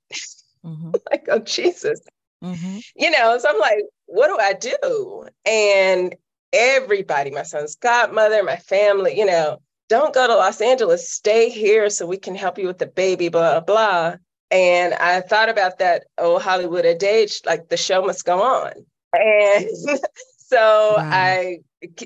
Mm-hmm. 0.63 0.91
like, 1.11 1.27
oh 1.29 1.39
Jesus, 1.39 2.01
mm-hmm. 2.43 2.77
you 2.95 3.11
know. 3.11 3.37
So 3.37 3.49
I'm 3.49 3.59
like, 3.59 3.83
what 4.05 4.27
do 4.27 4.37
I 4.39 4.53
do? 4.53 5.27
And 5.45 6.15
everybody, 6.53 7.31
my 7.31 7.43
son's 7.43 7.75
godmother, 7.75 8.43
my 8.43 8.55
family, 8.55 9.17
you 9.17 9.25
know, 9.25 9.61
don't 9.95 10.13
go 10.13 10.27
to 10.27 10.35
Los 10.35 10.59
Angeles, 10.59 11.09
stay 11.09 11.49
here 11.49 11.89
so 11.89 12.05
we 12.05 12.17
can 12.17 12.35
help 12.35 12.57
you 12.57 12.67
with 12.67 12.79
the 12.79 12.85
baby, 12.85 13.29
blah, 13.29 13.61
blah. 13.61 14.15
And 14.51 14.93
I 14.93 15.21
thought 15.21 15.49
about 15.49 15.79
that, 15.79 16.05
oh, 16.17 16.37
Hollywood 16.37 16.85
adage, 16.85 17.41
like 17.45 17.69
the 17.69 17.77
show 17.77 18.01
must 18.01 18.25
go 18.25 18.41
on. 18.41 18.73
And 19.13 19.67
so 20.37 20.95
wow. 20.97 21.09
I, 21.11 21.59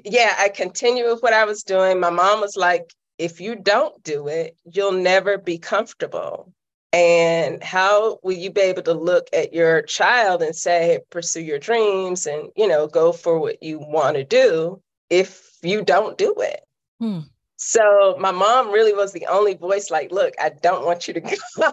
yeah, 0.06 0.36
I 0.38 0.50
continued 0.50 1.10
with 1.12 1.24
what 1.24 1.34
I 1.34 1.46
was 1.46 1.64
doing. 1.64 2.00
My 2.00 2.12
mom 2.12 2.42
was 2.42 2.56
like, 2.56 2.94
if 3.18 3.42
you 3.42 3.56
don't 3.56 4.02
do 4.04 4.28
it, 4.28 4.56
you'll 4.72 4.92
never 4.92 5.38
be 5.38 5.58
comfortable. 5.58 6.54
And 6.94 7.64
how 7.64 8.20
will 8.24 8.38
you 8.38 8.52
be 8.52 8.62
able 8.62 8.84
to 8.84 8.94
look 8.94 9.30
at 9.34 9.54
your 9.54 9.82
child 9.82 10.42
and 10.42 10.56
say, 10.56 11.00
pursue 11.10 11.42
your 11.42 11.60
dreams 11.60 12.28
and, 12.28 12.50
you 12.56 12.68
know, 12.68 12.88
go 12.88 13.12
for 13.12 13.40
what 13.40 13.62
you 13.64 13.80
want 13.80 14.16
to 14.16 14.24
do 14.24 14.82
if 15.10 15.58
you 15.64 15.84
don't 15.84 16.18
do 16.18 16.36
it? 16.38 16.62
Hmm. 17.00 17.20
So 17.62 18.16
my 18.18 18.32
mom 18.32 18.72
really 18.72 18.94
was 18.94 19.12
the 19.12 19.28
only 19.28 19.54
voice 19.54 19.92
like, 19.92 20.14
look, 20.14 20.34
I 20.40 20.50
don't 20.50 20.86
want 20.86 21.10
you 21.10 21.14
to 21.16 21.20
go 21.20 21.36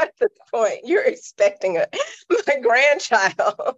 at 0.00 0.12
this 0.18 0.36
point. 0.52 0.80
You're 0.82 1.04
expecting 1.04 1.76
a 1.76 1.86
my 2.28 2.56
grandchild. 2.60 3.76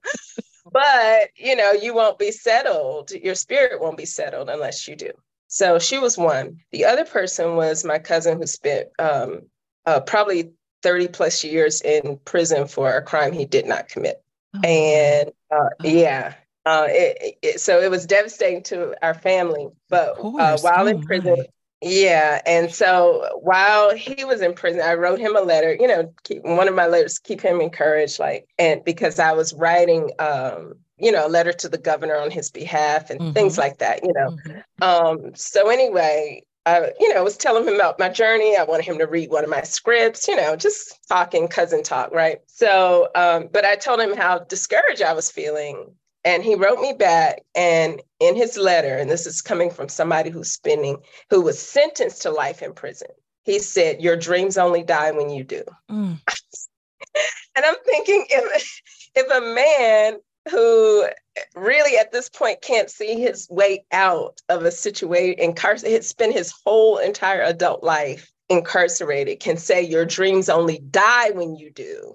but 0.72 1.28
you 1.36 1.54
know, 1.54 1.72
you 1.72 1.94
won't 1.94 2.18
be 2.18 2.32
settled. 2.32 3.10
Your 3.10 3.34
spirit 3.34 3.82
won't 3.82 3.98
be 3.98 4.06
settled 4.06 4.48
unless 4.48 4.88
you 4.88 4.96
do. 4.96 5.10
So 5.48 5.78
she 5.78 5.98
was 5.98 6.16
one. 6.16 6.60
The 6.72 6.86
other 6.86 7.04
person 7.04 7.56
was 7.56 7.84
my 7.84 7.98
cousin 7.98 8.38
who 8.38 8.46
spent 8.46 8.88
um, 8.98 9.42
uh, 9.84 10.00
probably 10.00 10.52
30 10.82 11.08
plus 11.08 11.44
years 11.44 11.82
in 11.82 12.18
prison 12.24 12.66
for 12.66 12.96
a 12.96 13.02
crime 13.02 13.34
he 13.34 13.44
did 13.44 13.66
not 13.66 13.88
commit. 13.88 14.22
Oh. 14.56 14.60
And 14.66 15.28
uh, 15.50 15.56
oh. 15.58 15.68
yeah, 15.82 16.34
uh, 16.66 16.86
it, 16.88 17.38
it, 17.42 17.60
so 17.60 17.80
it 17.80 17.90
was 17.90 18.06
devastating 18.06 18.62
to 18.64 18.94
our 19.04 19.14
family. 19.14 19.68
But 19.88 20.18
uh, 20.18 20.58
while 20.58 20.84
oh, 20.84 20.86
in 20.86 21.02
prison, 21.02 21.36
my. 21.38 21.44
yeah, 21.82 22.40
and 22.46 22.72
so 22.72 23.38
while 23.42 23.94
he 23.94 24.24
was 24.24 24.40
in 24.40 24.54
prison, 24.54 24.80
I 24.80 24.94
wrote 24.94 25.18
him 25.18 25.36
a 25.36 25.40
letter. 25.40 25.76
You 25.78 25.88
know, 25.88 26.12
keep, 26.22 26.42
one 26.42 26.68
of 26.68 26.74
my 26.74 26.86
letters 26.86 27.18
keep 27.18 27.40
him 27.40 27.60
encouraged, 27.60 28.18
like, 28.18 28.48
and 28.58 28.82
because 28.84 29.18
I 29.18 29.32
was 29.32 29.52
writing, 29.52 30.10
um, 30.18 30.74
you 30.98 31.12
know, 31.12 31.26
a 31.26 31.28
letter 31.28 31.52
to 31.52 31.68
the 31.68 31.78
governor 31.78 32.16
on 32.16 32.30
his 32.30 32.50
behalf 32.50 33.10
and 33.10 33.20
mm-hmm. 33.20 33.32
things 33.32 33.58
like 33.58 33.78
that. 33.78 34.02
You 34.02 34.12
know, 34.12 34.30
mm-hmm. 34.30 34.82
um, 34.82 35.34
so 35.34 35.68
anyway, 35.68 36.42
I, 36.66 36.92
you 36.98 37.12
know, 37.12 37.22
was 37.22 37.36
telling 37.36 37.68
him 37.68 37.74
about 37.74 37.98
my 37.98 38.08
journey. 38.08 38.56
I 38.56 38.64
wanted 38.64 38.86
him 38.86 38.98
to 38.98 39.06
read 39.06 39.30
one 39.30 39.44
of 39.44 39.50
my 39.50 39.62
scripts, 39.62 40.26
you 40.28 40.36
know, 40.36 40.56
just 40.56 40.98
talking 41.08 41.46
cousin 41.46 41.82
talk, 41.82 42.10
right? 42.12 42.38
So, 42.46 43.08
um, 43.14 43.50
but 43.52 43.66
I 43.66 43.76
told 43.76 44.00
him 44.00 44.16
how 44.16 44.38
discouraged 44.38 45.02
I 45.02 45.12
was 45.12 45.30
feeling 45.30 45.94
and 46.24 46.42
he 46.42 46.54
wrote 46.54 46.80
me 46.80 46.94
back, 46.94 47.42
and 47.54 48.00
in 48.18 48.34
his 48.34 48.56
letter, 48.56 48.96
and 48.96 49.10
this 49.10 49.26
is 49.26 49.42
coming 49.42 49.70
from 49.70 49.88
somebody 49.88 50.30
who's 50.30 50.50
spending, 50.50 50.98
who 51.30 51.42
was 51.42 51.58
sentenced 51.58 52.22
to 52.22 52.30
life 52.30 52.62
in 52.62 52.72
prison. 52.72 53.08
He 53.42 53.58
said, 53.58 54.00
Your 54.00 54.16
dreams 54.16 54.56
only 54.56 54.82
die 54.82 55.10
when 55.10 55.28
you 55.28 55.44
do. 55.44 55.62
Mm. 55.90 56.18
and 57.56 57.64
I'm 57.64 57.76
thinking, 57.84 58.26
if, 58.30 58.80
if 59.14 59.30
a 59.30 59.54
man 59.54 60.18
who 60.50 61.06
really 61.54 61.98
at 61.98 62.12
this 62.12 62.28
point 62.28 62.62
can't 62.62 62.90
see 62.90 63.20
his 63.20 63.48
way 63.50 63.84
out 63.92 64.40
of 64.48 64.64
a 64.64 64.70
situation, 64.70 65.38
incarcerated, 65.38 65.94
had 65.94 66.04
spent 66.04 66.32
his 66.32 66.52
whole 66.64 66.98
entire 66.98 67.42
adult 67.42 67.82
life 67.82 68.30
incarcerated, 68.48 69.40
can 69.40 69.58
say, 69.58 69.82
Your 69.82 70.06
dreams 70.06 70.48
only 70.48 70.78
die 70.78 71.30
when 71.30 71.56
you 71.56 71.70
do 71.70 72.14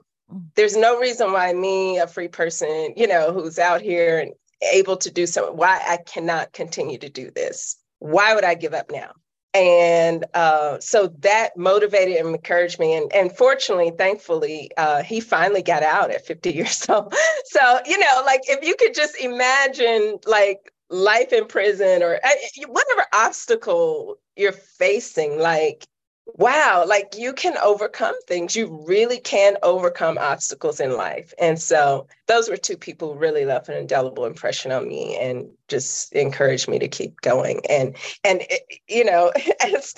there's 0.55 0.75
no 0.75 0.99
reason 0.99 1.31
why 1.31 1.53
me, 1.53 1.97
a 1.97 2.07
free 2.07 2.27
person, 2.27 2.93
you 2.95 3.07
know, 3.07 3.31
who's 3.31 3.59
out 3.59 3.81
here 3.81 4.19
and 4.19 4.33
able 4.73 4.97
to 4.97 5.11
do 5.11 5.25
something, 5.25 5.55
why 5.55 5.81
I 5.87 5.97
cannot 5.97 6.53
continue 6.53 6.97
to 6.99 7.09
do 7.09 7.31
this. 7.31 7.77
Why 7.99 8.35
would 8.35 8.43
I 8.43 8.55
give 8.55 8.73
up 8.73 8.91
now? 8.91 9.11
and 9.53 10.25
uh, 10.35 10.79
so 10.79 11.07
that 11.19 11.57
motivated 11.57 12.17
and 12.17 12.29
encouraged 12.29 12.79
me 12.79 12.93
and, 12.93 13.11
and 13.13 13.35
fortunately 13.35 13.91
thankfully 13.97 14.69
uh, 14.77 15.01
he 15.01 15.19
finally 15.19 15.63
got 15.63 15.81
out 15.81 16.11
at 16.11 16.25
50 16.25 16.51
years 16.53 16.87
old 16.89 17.13
so 17.45 17.79
you 17.85 17.97
know 17.97 18.23
like 18.25 18.41
if 18.47 18.65
you 18.65 18.75
could 18.75 18.93
just 18.93 19.17
imagine 19.19 20.19
like 20.25 20.71
life 20.89 21.33
in 21.33 21.45
prison 21.45 22.03
or 22.03 22.19
uh, 22.23 22.29
whatever 22.67 23.05
obstacle 23.13 24.17
you're 24.35 24.51
facing 24.51 25.39
like 25.39 25.87
wow, 26.35 26.85
like 26.87 27.15
you 27.17 27.33
can 27.33 27.57
overcome 27.57 28.15
things. 28.27 28.55
You 28.55 28.83
really 28.87 29.19
can 29.19 29.57
overcome 29.63 30.17
obstacles 30.17 30.79
in 30.79 30.95
life. 30.95 31.33
And 31.39 31.59
so 31.59 32.07
those 32.27 32.49
were 32.49 32.57
two 32.57 32.77
people 32.77 33.13
who 33.13 33.19
really 33.19 33.45
left 33.45 33.69
an 33.69 33.77
indelible 33.77 34.25
impression 34.25 34.71
on 34.71 34.87
me 34.87 35.17
and 35.17 35.49
just 35.67 36.13
encouraged 36.13 36.67
me 36.67 36.79
to 36.79 36.87
keep 36.87 37.21
going. 37.21 37.61
And 37.69 37.95
and 38.23 38.41
it, 38.49 38.79
you 38.87 39.03
know, 39.03 39.31
as 39.61 39.95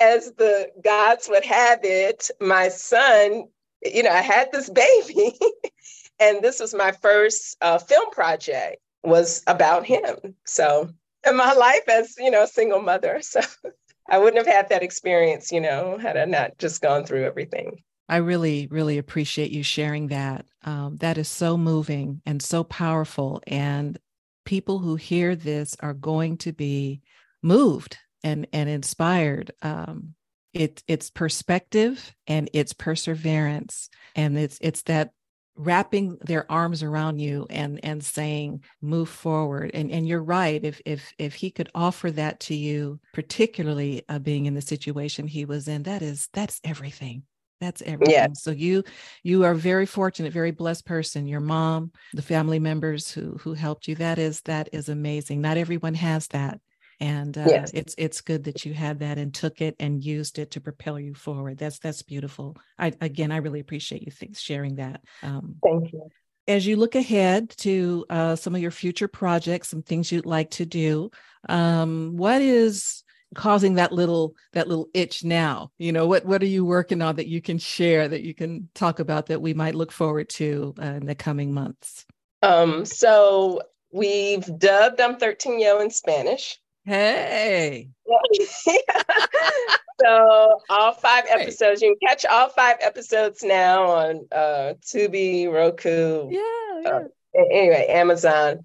as 0.00 0.32
the 0.32 0.70
gods 0.82 1.28
would 1.28 1.44
have 1.44 1.80
it, 1.82 2.30
my 2.40 2.68
son, 2.68 3.44
you 3.84 4.02
know, 4.02 4.10
I 4.10 4.22
had 4.22 4.50
this 4.52 4.70
baby, 4.70 5.38
and 6.20 6.42
this 6.42 6.60
was 6.60 6.74
my 6.74 6.92
first 6.92 7.56
uh, 7.60 7.78
film 7.78 8.10
project 8.10 8.78
was 9.02 9.42
about 9.46 9.84
him. 9.84 10.34
So 10.46 10.90
in 11.26 11.36
my 11.36 11.52
life 11.52 11.88
as 11.88 12.14
you 12.18 12.30
know 12.30 12.44
a 12.44 12.48
single 12.48 12.80
mother 12.80 13.18
so 13.22 13.40
I 14.08 14.18
wouldn't 14.18 14.44
have 14.44 14.54
had 14.54 14.68
that 14.68 14.82
experience, 14.82 15.50
you 15.50 15.60
know, 15.60 15.98
had 15.98 16.16
I 16.16 16.24
not 16.24 16.58
just 16.58 16.82
gone 16.82 17.04
through 17.04 17.24
everything. 17.24 17.82
I 18.08 18.18
really, 18.18 18.68
really 18.70 18.98
appreciate 18.98 19.50
you 19.50 19.62
sharing 19.62 20.08
that. 20.08 20.44
Um, 20.64 20.96
that 20.98 21.16
is 21.16 21.28
so 21.28 21.56
moving 21.56 22.20
and 22.26 22.42
so 22.42 22.62
powerful. 22.64 23.42
And 23.46 23.98
people 24.44 24.78
who 24.78 24.96
hear 24.96 25.34
this 25.34 25.74
are 25.80 25.94
going 25.94 26.36
to 26.38 26.52
be 26.52 27.00
moved 27.42 27.96
and, 28.22 28.46
and 28.52 28.68
inspired. 28.68 29.52
Um, 29.62 30.14
it, 30.52 30.82
it's 30.86 31.10
perspective 31.10 32.14
and 32.26 32.50
it's 32.52 32.74
perseverance. 32.74 33.88
And 34.14 34.38
it's, 34.38 34.58
it's 34.60 34.82
that 34.82 35.10
wrapping 35.56 36.18
their 36.22 36.50
arms 36.50 36.82
around 36.82 37.18
you 37.18 37.46
and 37.50 37.80
and 37.84 38.04
saying 38.04 38.62
move 38.80 39.08
forward. 39.08 39.70
And 39.74 39.90
and 39.90 40.06
you're 40.06 40.22
right 40.22 40.62
if 40.64 40.80
if 40.84 41.12
if 41.18 41.34
he 41.34 41.50
could 41.50 41.70
offer 41.74 42.10
that 42.12 42.40
to 42.40 42.54
you 42.54 43.00
particularly 43.12 44.02
uh, 44.08 44.18
being 44.18 44.46
in 44.46 44.54
the 44.54 44.62
situation 44.62 45.26
he 45.26 45.44
was 45.44 45.68
in 45.68 45.84
that 45.84 46.02
is 46.02 46.28
that's 46.32 46.60
everything. 46.64 47.22
That's 47.60 47.82
everything. 47.82 48.14
Yeah. 48.14 48.28
so 48.34 48.50
you 48.50 48.84
you 49.22 49.44
are 49.44 49.54
very 49.54 49.86
fortunate 49.86 50.32
very 50.32 50.50
blessed 50.50 50.86
person. 50.86 51.26
Your 51.26 51.40
mom 51.40 51.92
the 52.12 52.22
family 52.22 52.58
members 52.58 53.10
who 53.10 53.36
who 53.38 53.54
helped 53.54 53.86
you 53.88 53.94
that 53.96 54.18
is 54.18 54.40
that 54.42 54.68
is 54.72 54.88
amazing. 54.88 55.40
Not 55.40 55.56
everyone 55.56 55.94
has 55.94 56.26
that 56.28 56.60
and 57.00 57.36
uh, 57.36 57.44
yes. 57.46 57.70
it's 57.74 57.94
it's 57.98 58.20
good 58.20 58.44
that 58.44 58.64
you 58.64 58.74
had 58.74 59.00
that 59.00 59.18
and 59.18 59.34
took 59.34 59.60
it 59.60 59.76
and 59.78 60.04
used 60.04 60.38
it 60.38 60.52
to 60.52 60.60
propel 60.60 60.98
you 60.98 61.14
forward. 61.14 61.58
That's 61.58 61.78
that's 61.78 62.02
beautiful. 62.02 62.56
I 62.78 62.92
again 63.00 63.32
i 63.32 63.36
really 63.36 63.60
appreciate 63.60 64.02
you 64.02 64.10
th- 64.10 64.36
sharing 64.36 64.76
that 64.76 65.00
um, 65.22 65.56
thank 65.62 65.92
you. 65.92 66.08
as 66.48 66.66
you 66.66 66.76
look 66.76 66.94
ahead 66.94 67.50
to 67.50 68.04
uh, 68.10 68.36
some 68.36 68.54
of 68.54 68.60
your 68.60 68.70
future 68.70 69.08
projects 69.08 69.68
some 69.68 69.82
things 69.82 70.10
you'd 70.10 70.26
like 70.26 70.50
to 70.50 70.66
do 70.66 71.10
um, 71.48 72.16
what 72.16 72.42
is 72.42 73.04
causing 73.34 73.74
that 73.74 73.92
little 73.92 74.34
that 74.52 74.68
little 74.68 74.88
itch 74.94 75.24
now? 75.24 75.70
You 75.78 75.92
know 75.92 76.06
what 76.06 76.24
what 76.24 76.42
are 76.42 76.46
you 76.46 76.64
working 76.64 77.02
on 77.02 77.16
that 77.16 77.26
you 77.26 77.40
can 77.40 77.58
share 77.58 78.08
that 78.08 78.22
you 78.22 78.34
can 78.34 78.68
talk 78.74 79.00
about 79.00 79.26
that 79.26 79.42
we 79.42 79.54
might 79.54 79.74
look 79.74 79.92
forward 79.92 80.28
to 80.30 80.74
uh, 80.80 80.84
in 80.86 81.06
the 81.06 81.14
coming 81.14 81.52
months? 81.52 82.06
Um 82.42 82.84
so 82.84 83.60
we've 83.94 84.46
dubbed 84.58 85.00
i'm 85.00 85.16
13 85.16 85.60
yo 85.60 85.78
in 85.78 85.88
spanish 85.88 86.58
Hey. 86.84 87.88
so 90.00 90.60
all 90.68 90.92
five 90.92 91.24
episodes, 91.28 91.80
you 91.80 91.96
can 91.98 92.08
catch 92.08 92.26
all 92.26 92.50
five 92.50 92.76
episodes 92.80 93.42
now 93.42 93.84
on 93.84 94.26
uh 94.30 94.74
Tubi, 94.82 95.50
Roku. 95.50 96.28
Yeah. 96.30 96.40
yeah. 96.82 96.90
Uh, 96.90 97.44
anyway, 97.50 97.86
Amazon. 97.88 98.60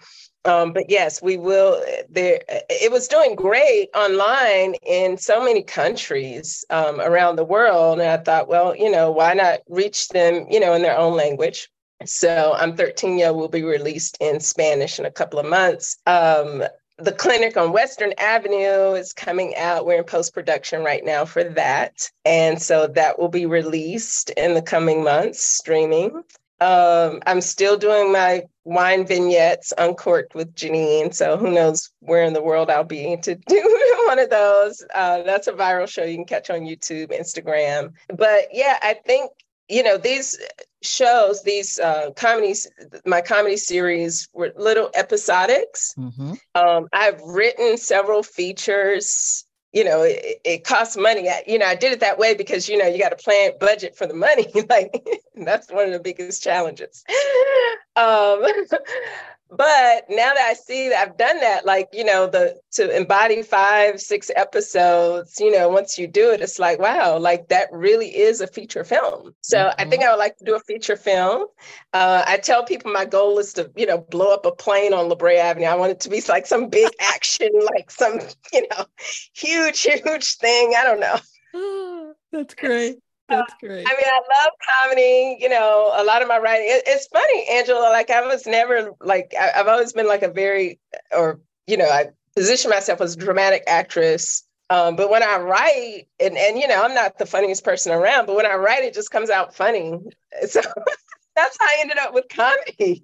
Um, 0.45 0.73
but 0.73 0.89
yes, 0.89 1.21
we 1.21 1.37
will. 1.37 1.83
There, 2.09 2.41
it 2.69 2.91
was 2.91 3.07
doing 3.07 3.35
great 3.35 3.89
online 3.95 4.75
in 4.85 5.17
so 5.17 5.43
many 5.43 5.63
countries 5.63 6.63
um, 6.69 7.01
around 7.01 7.35
the 7.35 7.43
world, 7.43 7.99
and 7.99 8.09
I 8.09 8.17
thought, 8.17 8.47
well, 8.47 8.75
you 8.75 8.89
know, 8.89 9.11
why 9.11 9.33
not 9.33 9.59
reach 9.67 10.09
them, 10.09 10.45
you 10.49 10.59
know, 10.59 10.73
in 10.73 10.81
their 10.81 10.97
own 10.97 11.15
language? 11.15 11.69
So 12.05 12.53
I'm 12.57 12.77
13 12.77 13.17
Yo 13.17 13.33
will 13.33 13.49
be 13.49 13.63
released 13.63 14.17
in 14.21 14.39
Spanish 14.39 14.99
in 14.99 15.05
a 15.05 15.11
couple 15.11 15.39
of 15.39 15.45
months. 15.45 15.97
Um, 16.05 16.63
the 16.99 17.11
clinic 17.11 17.55
on 17.57 17.71
Western 17.71 18.13
Avenue 18.17 18.93
is 18.93 19.13
coming 19.13 19.55
out. 19.55 19.85
We're 19.85 19.99
in 19.99 20.03
post 20.03 20.33
production 20.33 20.83
right 20.83 21.03
now 21.03 21.25
for 21.25 21.43
that. 21.43 22.09
And 22.25 22.61
so 22.61 22.87
that 22.87 23.19
will 23.19 23.29
be 23.29 23.45
released 23.45 24.29
in 24.31 24.53
the 24.53 24.61
coming 24.61 25.03
months, 25.03 25.43
streaming. 25.43 26.23
Um, 26.61 27.21
I'm 27.25 27.39
still 27.39 27.77
doing 27.77 28.11
my 28.11 28.43
wine 28.65 29.07
vignettes, 29.07 29.73
Uncorked 29.77 30.35
with 30.35 30.53
Jeneen. 30.55 31.13
So 31.13 31.37
who 31.37 31.51
knows 31.51 31.89
where 31.99 32.23
in 32.23 32.33
the 32.33 32.43
world 32.43 32.69
I'll 32.69 32.83
be 32.83 33.17
to 33.23 33.35
do 33.47 34.03
one 34.07 34.19
of 34.19 34.29
those. 34.29 34.83
Uh, 34.93 35.23
that's 35.23 35.47
a 35.47 35.53
viral 35.53 35.87
show 35.87 36.03
you 36.03 36.15
can 36.15 36.25
catch 36.25 36.49
on 36.49 36.61
YouTube, 36.61 37.17
Instagram. 37.17 37.93
But 38.09 38.49
yeah, 38.51 38.77
I 38.81 38.95
think 39.05 39.31
you 39.69 39.83
know 39.83 39.97
these 39.97 40.37
shows 40.81 41.43
these 41.43 41.79
uh, 41.79 42.11
comedies 42.15 42.67
my 43.05 43.21
comedy 43.21 43.57
series 43.57 44.27
were 44.33 44.51
little 44.57 44.89
episodics. 44.97 45.95
Mm-hmm. 45.97 46.33
um, 46.55 46.87
i've 46.93 47.21
written 47.21 47.77
several 47.77 48.23
features. 48.23 49.45
You 49.71 49.83
know 49.83 50.01
it, 50.01 50.41
it, 50.43 50.63
costs 50.63 50.97
money. 50.97 51.29
I, 51.29 51.43
you 51.45 51.59
know 51.59 51.67
i 51.67 51.75
did 51.75 51.91
it 51.91 51.99
that 51.99 52.17
way 52.17 52.33
because 52.33 52.67
you 52.67 52.77
know 52.77 52.87
you 52.87 52.97
got 52.97 53.09
to 53.09 53.23
plan 53.23 53.51
budget 53.59 53.95
for 53.95 54.07
the 54.07 54.15
money. 54.15 54.47
Like 54.69 55.07
that's 55.35 55.71
one 55.71 55.85
of 55.85 55.93
the 55.93 55.99
biggest 55.99 56.43
challenges. 56.43 57.03
Um, 57.95 58.45
but 59.51 60.05
now 60.09 60.33
that 60.33 60.47
I 60.47 60.53
see 60.53 60.89
that 60.89 61.07
I've 61.07 61.17
done 61.17 61.39
that, 61.39 61.65
like, 61.65 61.89
you 61.91 62.03
know, 62.03 62.27
the 62.27 62.59
to 62.73 62.95
embody 62.95 63.41
five, 63.41 63.99
six 63.99 64.29
episodes, 64.35 65.39
you 65.39 65.51
know, 65.51 65.69
once 65.69 65.97
you 65.97 66.07
do 66.07 66.31
it, 66.31 66.41
it's 66.41 66.59
like, 66.59 66.79
wow, 66.79 67.17
like 67.17 67.47
that 67.49 67.67
really 67.71 68.15
is 68.15 68.41
a 68.41 68.47
feature 68.47 68.83
film. 68.83 69.33
So 69.41 69.57
mm-hmm. 69.57 69.81
I 69.81 69.85
think 69.85 70.03
I 70.03 70.11
would 70.11 70.19
like 70.19 70.37
to 70.37 70.45
do 70.45 70.55
a 70.55 70.59
feature 70.59 70.95
film. 70.95 71.47
Uh, 71.93 72.23
I 72.27 72.37
tell 72.37 72.63
people 72.63 72.91
my 72.91 73.05
goal 73.05 73.39
is 73.39 73.53
to, 73.53 73.71
you 73.75 73.87
know, 73.87 73.97
blow 73.97 74.31
up 74.31 74.45
a 74.45 74.51
plane 74.51 74.93
on 74.93 75.09
La 75.09 75.15
Brea 75.15 75.37
Avenue. 75.37 75.65
I 75.65 75.75
want 75.75 75.93
it 75.93 75.99
to 76.01 76.09
be 76.09 76.21
like 76.29 76.45
some 76.45 76.69
big 76.69 76.91
action, 77.01 77.49
like 77.73 77.89
some, 77.89 78.19
you 78.53 78.67
know, 78.69 78.85
huge, 79.33 79.81
huge 79.81 80.35
thing. 80.35 80.73
I 80.77 80.83
don't 80.83 80.99
know. 80.99 82.13
That's 82.31 82.53
great. 82.53 82.99
That's 83.29 83.53
great. 83.59 83.85
I 83.87 83.91
mean, 83.91 84.05
I 84.05 84.17
love 84.17 84.51
comedy. 84.83 85.37
You 85.39 85.49
know, 85.49 85.91
a 85.95 86.03
lot 86.03 86.21
of 86.21 86.27
my 86.27 86.39
writing. 86.39 86.67
It, 86.67 86.83
it's 86.85 87.07
funny, 87.07 87.45
Angela. 87.51 87.89
Like 87.91 88.09
I 88.09 88.25
was 88.25 88.45
never 88.45 88.91
like 89.01 89.33
I, 89.39 89.51
I've 89.55 89.67
always 89.67 89.93
been 89.93 90.07
like 90.07 90.23
a 90.23 90.31
very 90.31 90.79
or 91.15 91.39
you 91.67 91.77
know 91.77 91.87
I 91.89 92.09
position 92.35 92.69
myself 92.69 93.01
as 93.01 93.15
a 93.15 93.17
dramatic 93.17 93.63
actress. 93.67 94.43
Um, 94.71 94.95
but 94.95 95.09
when 95.09 95.23
I 95.23 95.37
write, 95.37 96.03
and 96.19 96.37
and 96.37 96.59
you 96.59 96.67
know, 96.67 96.83
I'm 96.83 96.93
not 96.93 97.17
the 97.17 97.25
funniest 97.25 97.63
person 97.63 97.91
around, 97.91 98.27
but 98.27 98.35
when 98.35 98.45
I 98.45 98.55
write, 98.55 98.83
it 98.83 98.93
just 98.93 99.11
comes 99.11 99.29
out 99.29 99.55
funny. 99.55 99.93
So 100.47 100.61
that's 101.35 101.57
how 101.59 101.65
I 101.65 101.77
ended 101.81 101.97
up 101.97 102.13
with 102.13 102.25
comedies. 102.29 103.01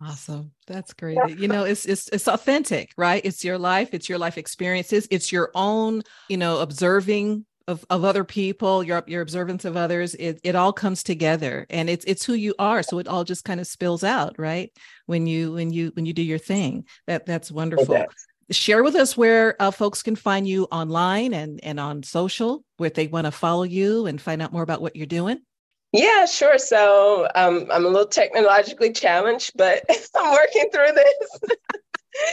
Awesome. 0.00 0.52
That's 0.68 0.92
great. 0.92 1.38
You 1.38 1.48
know, 1.48 1.64
it's 1.64 1.86
it's 1.86 2.08
it's 2.08 2.28
authentic, 2.28 2.92
right? 2.96 3.20
It's 3.24 3.44
your 3.44 3.58
life, 3.58 3.90
it's 3.92 4.08
your 4.08 4.18
life 4.18 4.38
experiences, 4.38 5.08
it's 5.10 5.32
your 5.32 5.50
own, 5.54 6.02
you 6.28 6.36
know, 6.36 6.60
observing 6.60 7.46
of, 7.68 7.84
of 7.90 8.04
other 8.04 8.24
people, 8.24 8.82
your 8.82 9.02
your 9.06 9.22
observance 9.22 9.64
of 9.64 9.76
others, 9.76 10.14
it, 10.14 10.40
it 10.42 10.54
all 10.54 10.72
comes 10.72 11.02
together 11.02 11.66
and 11.70 11.90
it's 11.90 12.04
it's 12.06 12.24
who 12.24 12.34
you 12.34 12.54
are. 12.58 12.82
So 12.82 12.98
it 12.98 13.08
all 13.08 13.24
just 13.24 13.44
kind 13.44 13.60
of 13.60 13.66
spills 13.66 14.04
out, 14.04 14.38
right? 14.38 14.72
When 15.06 15.26
you 15.26 15.52
when 15.52 15.72
you 15.72 15.90
when 15.94 16.06
you 16.06 16.12
do 16.12 16.22
your 16.22 16.38
thing. 16.38 16.84
That 17.06 17.26
that's 17.26 17.50
wonderful. 17.50 17.94
Okay. 17.94 18.06
Share 18.50 18.84
with 18.84 18.94
us 18.94 19.16
where 19.16 19.60
uh, 19.60 19.72
folks 19.72 20.04
can 20.04 20.14
find 20.14 20.46
you 20.46 20.64
online 20.70 21.34
and 21.34 21.58
and 21.64 21.80
on 21.80 22.02
social, 22.02 22.64
where 22.76 22.90
they 22.90 23.08
want 23.08 23.24
to 23.24 23.32
follow 23.32 23.64
you 23.64 24.06
and 24.06 24.20
find 24.20 24.40
out 24.40 24.52
more 24.52 24.62
about 24.62 24.80
what 24.80 24.94
you're 24.94 25.06
doing. 25.06 25.40
Yeah, 25.92 26.26
sure. 26.26 26.58
So 26.58 27.28
um, 27.34 27.66
I'm 27.72 27.84
a 27.84 27.88
little 27.88 28.06
technologically 28.06 28.92
challenged, 28.92 29.52
but 29.56 29.82
I'm 30.16 30.32
working 30.32 30.68
through 30.72 30.92
this. 30.92 31.56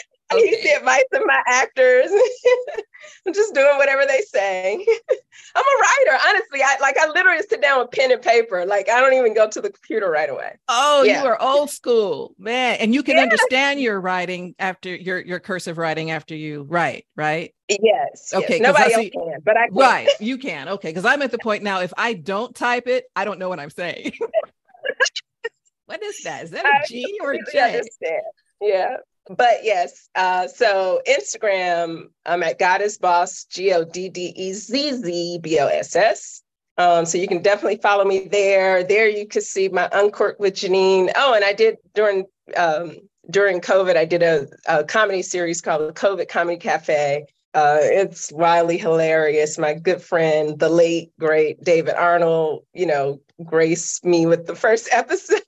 I 0.34 0.38
okay. 0.38 0.50
use 0.50 0.63
the 0.63 0.69
advice 0.78 1.04
of 1.13 1.22
my 1.26 1.41
actors. 1.48 2.12
I'm 3.28 3.34
just 3.34 3.54
doing 3.54 3.78
whatever 3.78 4.06
they 4.06 4.22
say. 4.22 4.76
I'm 5.56 5.63
a 5.63 5.82
writer, 5.82 6.19
honestly. 6.28 6.62
I 6.63 6.78
like 6.82 6.98
I 6.98 7.08
literally 7.08 7.43
sit 7.48 7.62
down 7.62 7.80
with 7.80 7.91
pen 7.91 8.12
and 8.12 8.22
paper. 8.22 8.65
Like 8.65 8.89
I 8.89 9.00
don't 9.00 9.13
even 9.13 9.34
go 9.34 9.50
to 9.50 9.62
the 9.62 9.69
computer 9.69 10.10
right 10.10 10.30
away. 10.30 10.58
Oh, 10.67 11.04
yeah. 11.04 11.22
you 11.22 11.28
are 11.28 11.41
old 11.41 11.69
school, 11.69 12.34
man. 12.38 12.78
And 12.80 12.93
you 12.93 13.04
can 13.04 13.17
yeah. 13.17 13.24
understand 13.24 13.80
your 13.80 14.00
writing 14.00 14.56
after 14.60 14.93
your 14.93 15.19
your 15.19 15.39
cursive 15.39 15.78
writing 15.78 16.12
after 16.12 16.36
you 16.36 16.63
write, 16.63 17.06
right? 17.15 17.54
Yes. 17.69 18.34
Okay. 18.34 18.60
Yes. 18.60 18.62
Nobody 18.62 18.93
else 18.93 19.10
can, 19.10 19.39
but 19.43 19.58
I 19.58 19.67
can. 19.67 19.76
Right. 19.76 20.10
You 20.19 20.38
can. 20.38 20.69
Okay. 20.69 20.89
Because 20.89 21.06
I'm 21.06 21.22
at 21.22 21.32
the 21.32 21.39
point 21.39 21.63
now, 21.63 21.82
if 21.82 21.93
I 21.98 22.13
don't 22.13 22.56
type 22.56 22.88
it, 22.88 23.06
I 23.15 23.26
don't 23.26 23.39
know 23.39 23.50
what 23.50 23.60
I'm 23.60 23.69
saying. 23.69 24.13
what 25.86 26.04
is 26.04 26.22
that? 26.24 26.46
Is 26.46 26.52
that 26.52 26.65
a 26.65 26.88
G 26.88 27.19
or 27.22 27.34
a 27.34 27.39
J? 27.52 27.60
Understand. 27.60 28.22
Yeah. 28.62 28.98
But 29.29 29.63
yes, 29.63 30.09
uh, 30.15 30.47
so 30.47 31.01
Instagram, 31.07 32.07
I'm 32.25 32.43
at 32.43 32.59
Goddess 32.59 32.97
Boss, 32.97 33.45
G 33.45 33.71
O 33.73 33.86
D 33.86 34.09
D 34.09 34.33
E 34.36 34.53
Z 34.53 34.93
Z 34.93 35.39
B 35.41 35.59
O 35.59 35.67
S 35.67 35.95
S. 35.95 36.41
Um, 36.77 37.05
so 37.05 37.17
you 37.17 37.27
can 37.27 37.41
definitely 37.41 37.77
follow 37.77 38.03
me 38.03 38.27
there. 38.27 38.83
There 38.83 39.07
you 39.07 39.27
can 39.27 39.41
see 39.41 39.69
my 39.69 39.88
Uncork 39.93 40.39
with 40.39 40.55
Jeneen. 40.55 41.12
Oh, 41.15 41.33
and 41.33 41.45
I 41.45 41.53
did 41.53 41.77
during 41.93 42.25
um, 42.57 42.97
during 43.29 43.62
COVID, 43.62 43.95
I 43.95 44.05
did 44.05 44.23
a, 44.23 44.47
a 44.67 44.83
comedy 44.83 45.21
series 45.21 45.62
called 45.62 45.88
the 45.88 45.93
COVID 45.93 46.27
Comedy 46.27 46.57
Cafe. 46.57 47.25
Uh, 47.53 47.77
it's 47.79 48.31
wildly 48.31 48.79
hilarious. 48.79 49.59
My 49.59 49.75
good 49.75 50.01
friend, 50.01 50.57
the 50.57 50.69
late 50.69 51.12
great 51.19 51.63
David 51.63 51.93
Arnold, 51.93 52.65
you 52.73 52.88
know, 52.88 53.21
graced 53.45 54.03
me 54.03 54.25
with 54.25 54.47
the 54.47 54.55
first 54.55 54.89
episode. 54.91 55.41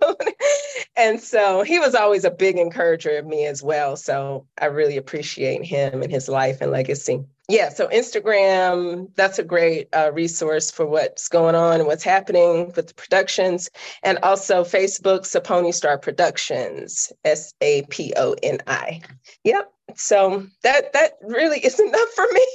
And 0.97 1.19
so 1.21 1.61
he 1.61 1.79
was 1.79 1.95
always 1.95 2.23
a 2.23 2.31
big 2.31 2.57
encourager 2.57 3.17
of 3.17 3.25
me 3.25 3.45
as 3.45 3.61
well. 3.61 3.95
So 3.95 4.47
I 4.59 4.65
really 4.65 4.97
appreciate 4.97 5.65
him 5.65 6.01
and 6.01 6.11
his 6.11 6.29
life 6.29 6.61
and 6.61 6.71
legacy. 6.71 7.23
Yeah, 7.47 7.69
so 7.69 7.87
Instagram, 7.89 9.13
that's 9.15 9.37
a 9.37 9.43
great 9.43 9.87
uh, 9.93 10.11
resource 10.11 10.71
for 10.71 10.85
what's 10.85 11.27
going 11.27 11.53
on 11.53 11.79
and 11.79 11.85
what's 11.85 12.03
happening 12.03 12.71
with 12.75 12.87
the 12.87 12.93
productions. 12.95 13.69
And 14.01 14.17
also 14.23 14.63
Facebook, 14.63 15.21
Saponi 15.21 15.73
Star 15.73 15.97
Productions, 15.97 17.11
S 17.23 17.53
A 17.61 17.83
P 17.89 18.13
O 18.17 18.35
N 18.41 18.59
I. 18.65 19.01
Yep. 19.43 19.71
So 19.95 20.47
that 20.63 20.93
that 20.93 21.17
really 21.21 21.59
is 21.59 21.79
enough 21.87 22.09
for 22.15 22.25
me. 22.31 22.47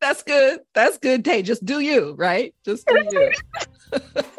that's 0.00 0.22
good. 0.22 0.60
That's 0.72 0.96
good, 0.96 1.24
Tay. 1.24 1.42
Just 1.42 1.64
do 1.64 1.80
you, 1.80 2.14
right? 2.16 2.54
Just 2.64 2.86
do 2.86 3.06
you. 3.12 3.32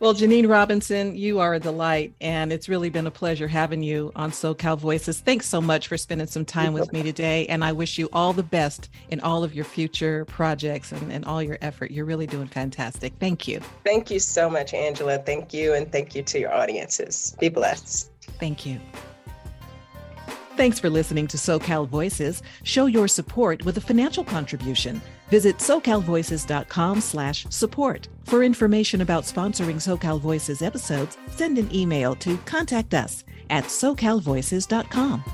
Well, 0.00 0.14
Jeneen 0.14 0.48
Robinson, 0.48 1.14
you 1.14 1.40
are 1.40 1.52
a 1.52 1.60
delight, 1.60 2.14
and 2.22 2.54
it's 2.54 2.70
really 2.70 2.88
been 2.88 3.06
a 3.06 3.10
pleasure 3.10 3.46
having 3.46 3.82
you 3.82 4.12
on 4.16 4.30
SoCal 4.30 4.78
Voices. 4.78 5.20
Thanks 5.20 5.46
so 5.46 5.60
much 5.60 5.88
for 5.88 5.98
spending 5.98 6.26
some 6.26 6.46
time 6.46 6.72
with 6.72 6.90
me 6.90 7.02
today, 7.02 7.46
and 7.48 7.62
I 7.62 7.72
wish 7.72 7.98
you 7.98 8.08
all 8.10 8.32
the 8.32 8.42
best 8.42 8.88
in 9.10 9.20
all 9.20 9.44
of 9.44 9.54
your 9.54 9.66
future 9.66 10.24
projects 10.24 10.90
and, 10.90 11.12
and 11.12 11.26
all 11.26 11.42
your 11.42 11.58
effort. 11.60 11.90
You're 11.90 12.06
really 12.06 12.26
doing 12.26 12.46
fantastic. 12.46 13.12
Thank 13.20 13.46
you. 13.46 13.60
Thank 13.84 14.10
you 14.10 14.20
so 14.20 14.48
much, 14.48 14.72
Angela. 14.72 15.18
Thank 15.18 15.52
you, 15.52 15.74
and 15.74 15.92
thank 15.92 16.14
you 16.14 16.22
to 16.22 16.40
your 16.40 16.54
audiences. 16.54 17.36
Be 17.38 17.50
blessed. 17.50 18.10
Thank 18.38 18.64
you. 18.64 18.80
Thanks 20.56 20.78
for 20.78 20.88
listening 20.88 21.26
to 21.26 21.36
SoCal 21.36 21.86
Voices. 21.86 22.42
Show 22.62 22.86
your 22.86 23.06
support 23.06 23.66
with 23.66 23.76
a 23.76 23.82
financial 23.82 24.24
contribution. 24.24 25.02
Visit 25.30 25.58
socalvoices.com 25.58 27.00
slash 27.00 27.46
support. 27.48 28.08
For 28.24 28.42
information 28.42 29.00
about 29.00 29.24
sponsoring 29.24 29.76
SoCal 29.76 30.20
Voices 30.20 30.60
episodes, 30.62 31.16
send 31.28 31.58
an 31.58 31.74
email 31.74 32.14
to 32.16 32.36
contact 32.38 32.94
us 32.94 33.24
at 33.48 33.64
socalvoices.com. 33.64 35.24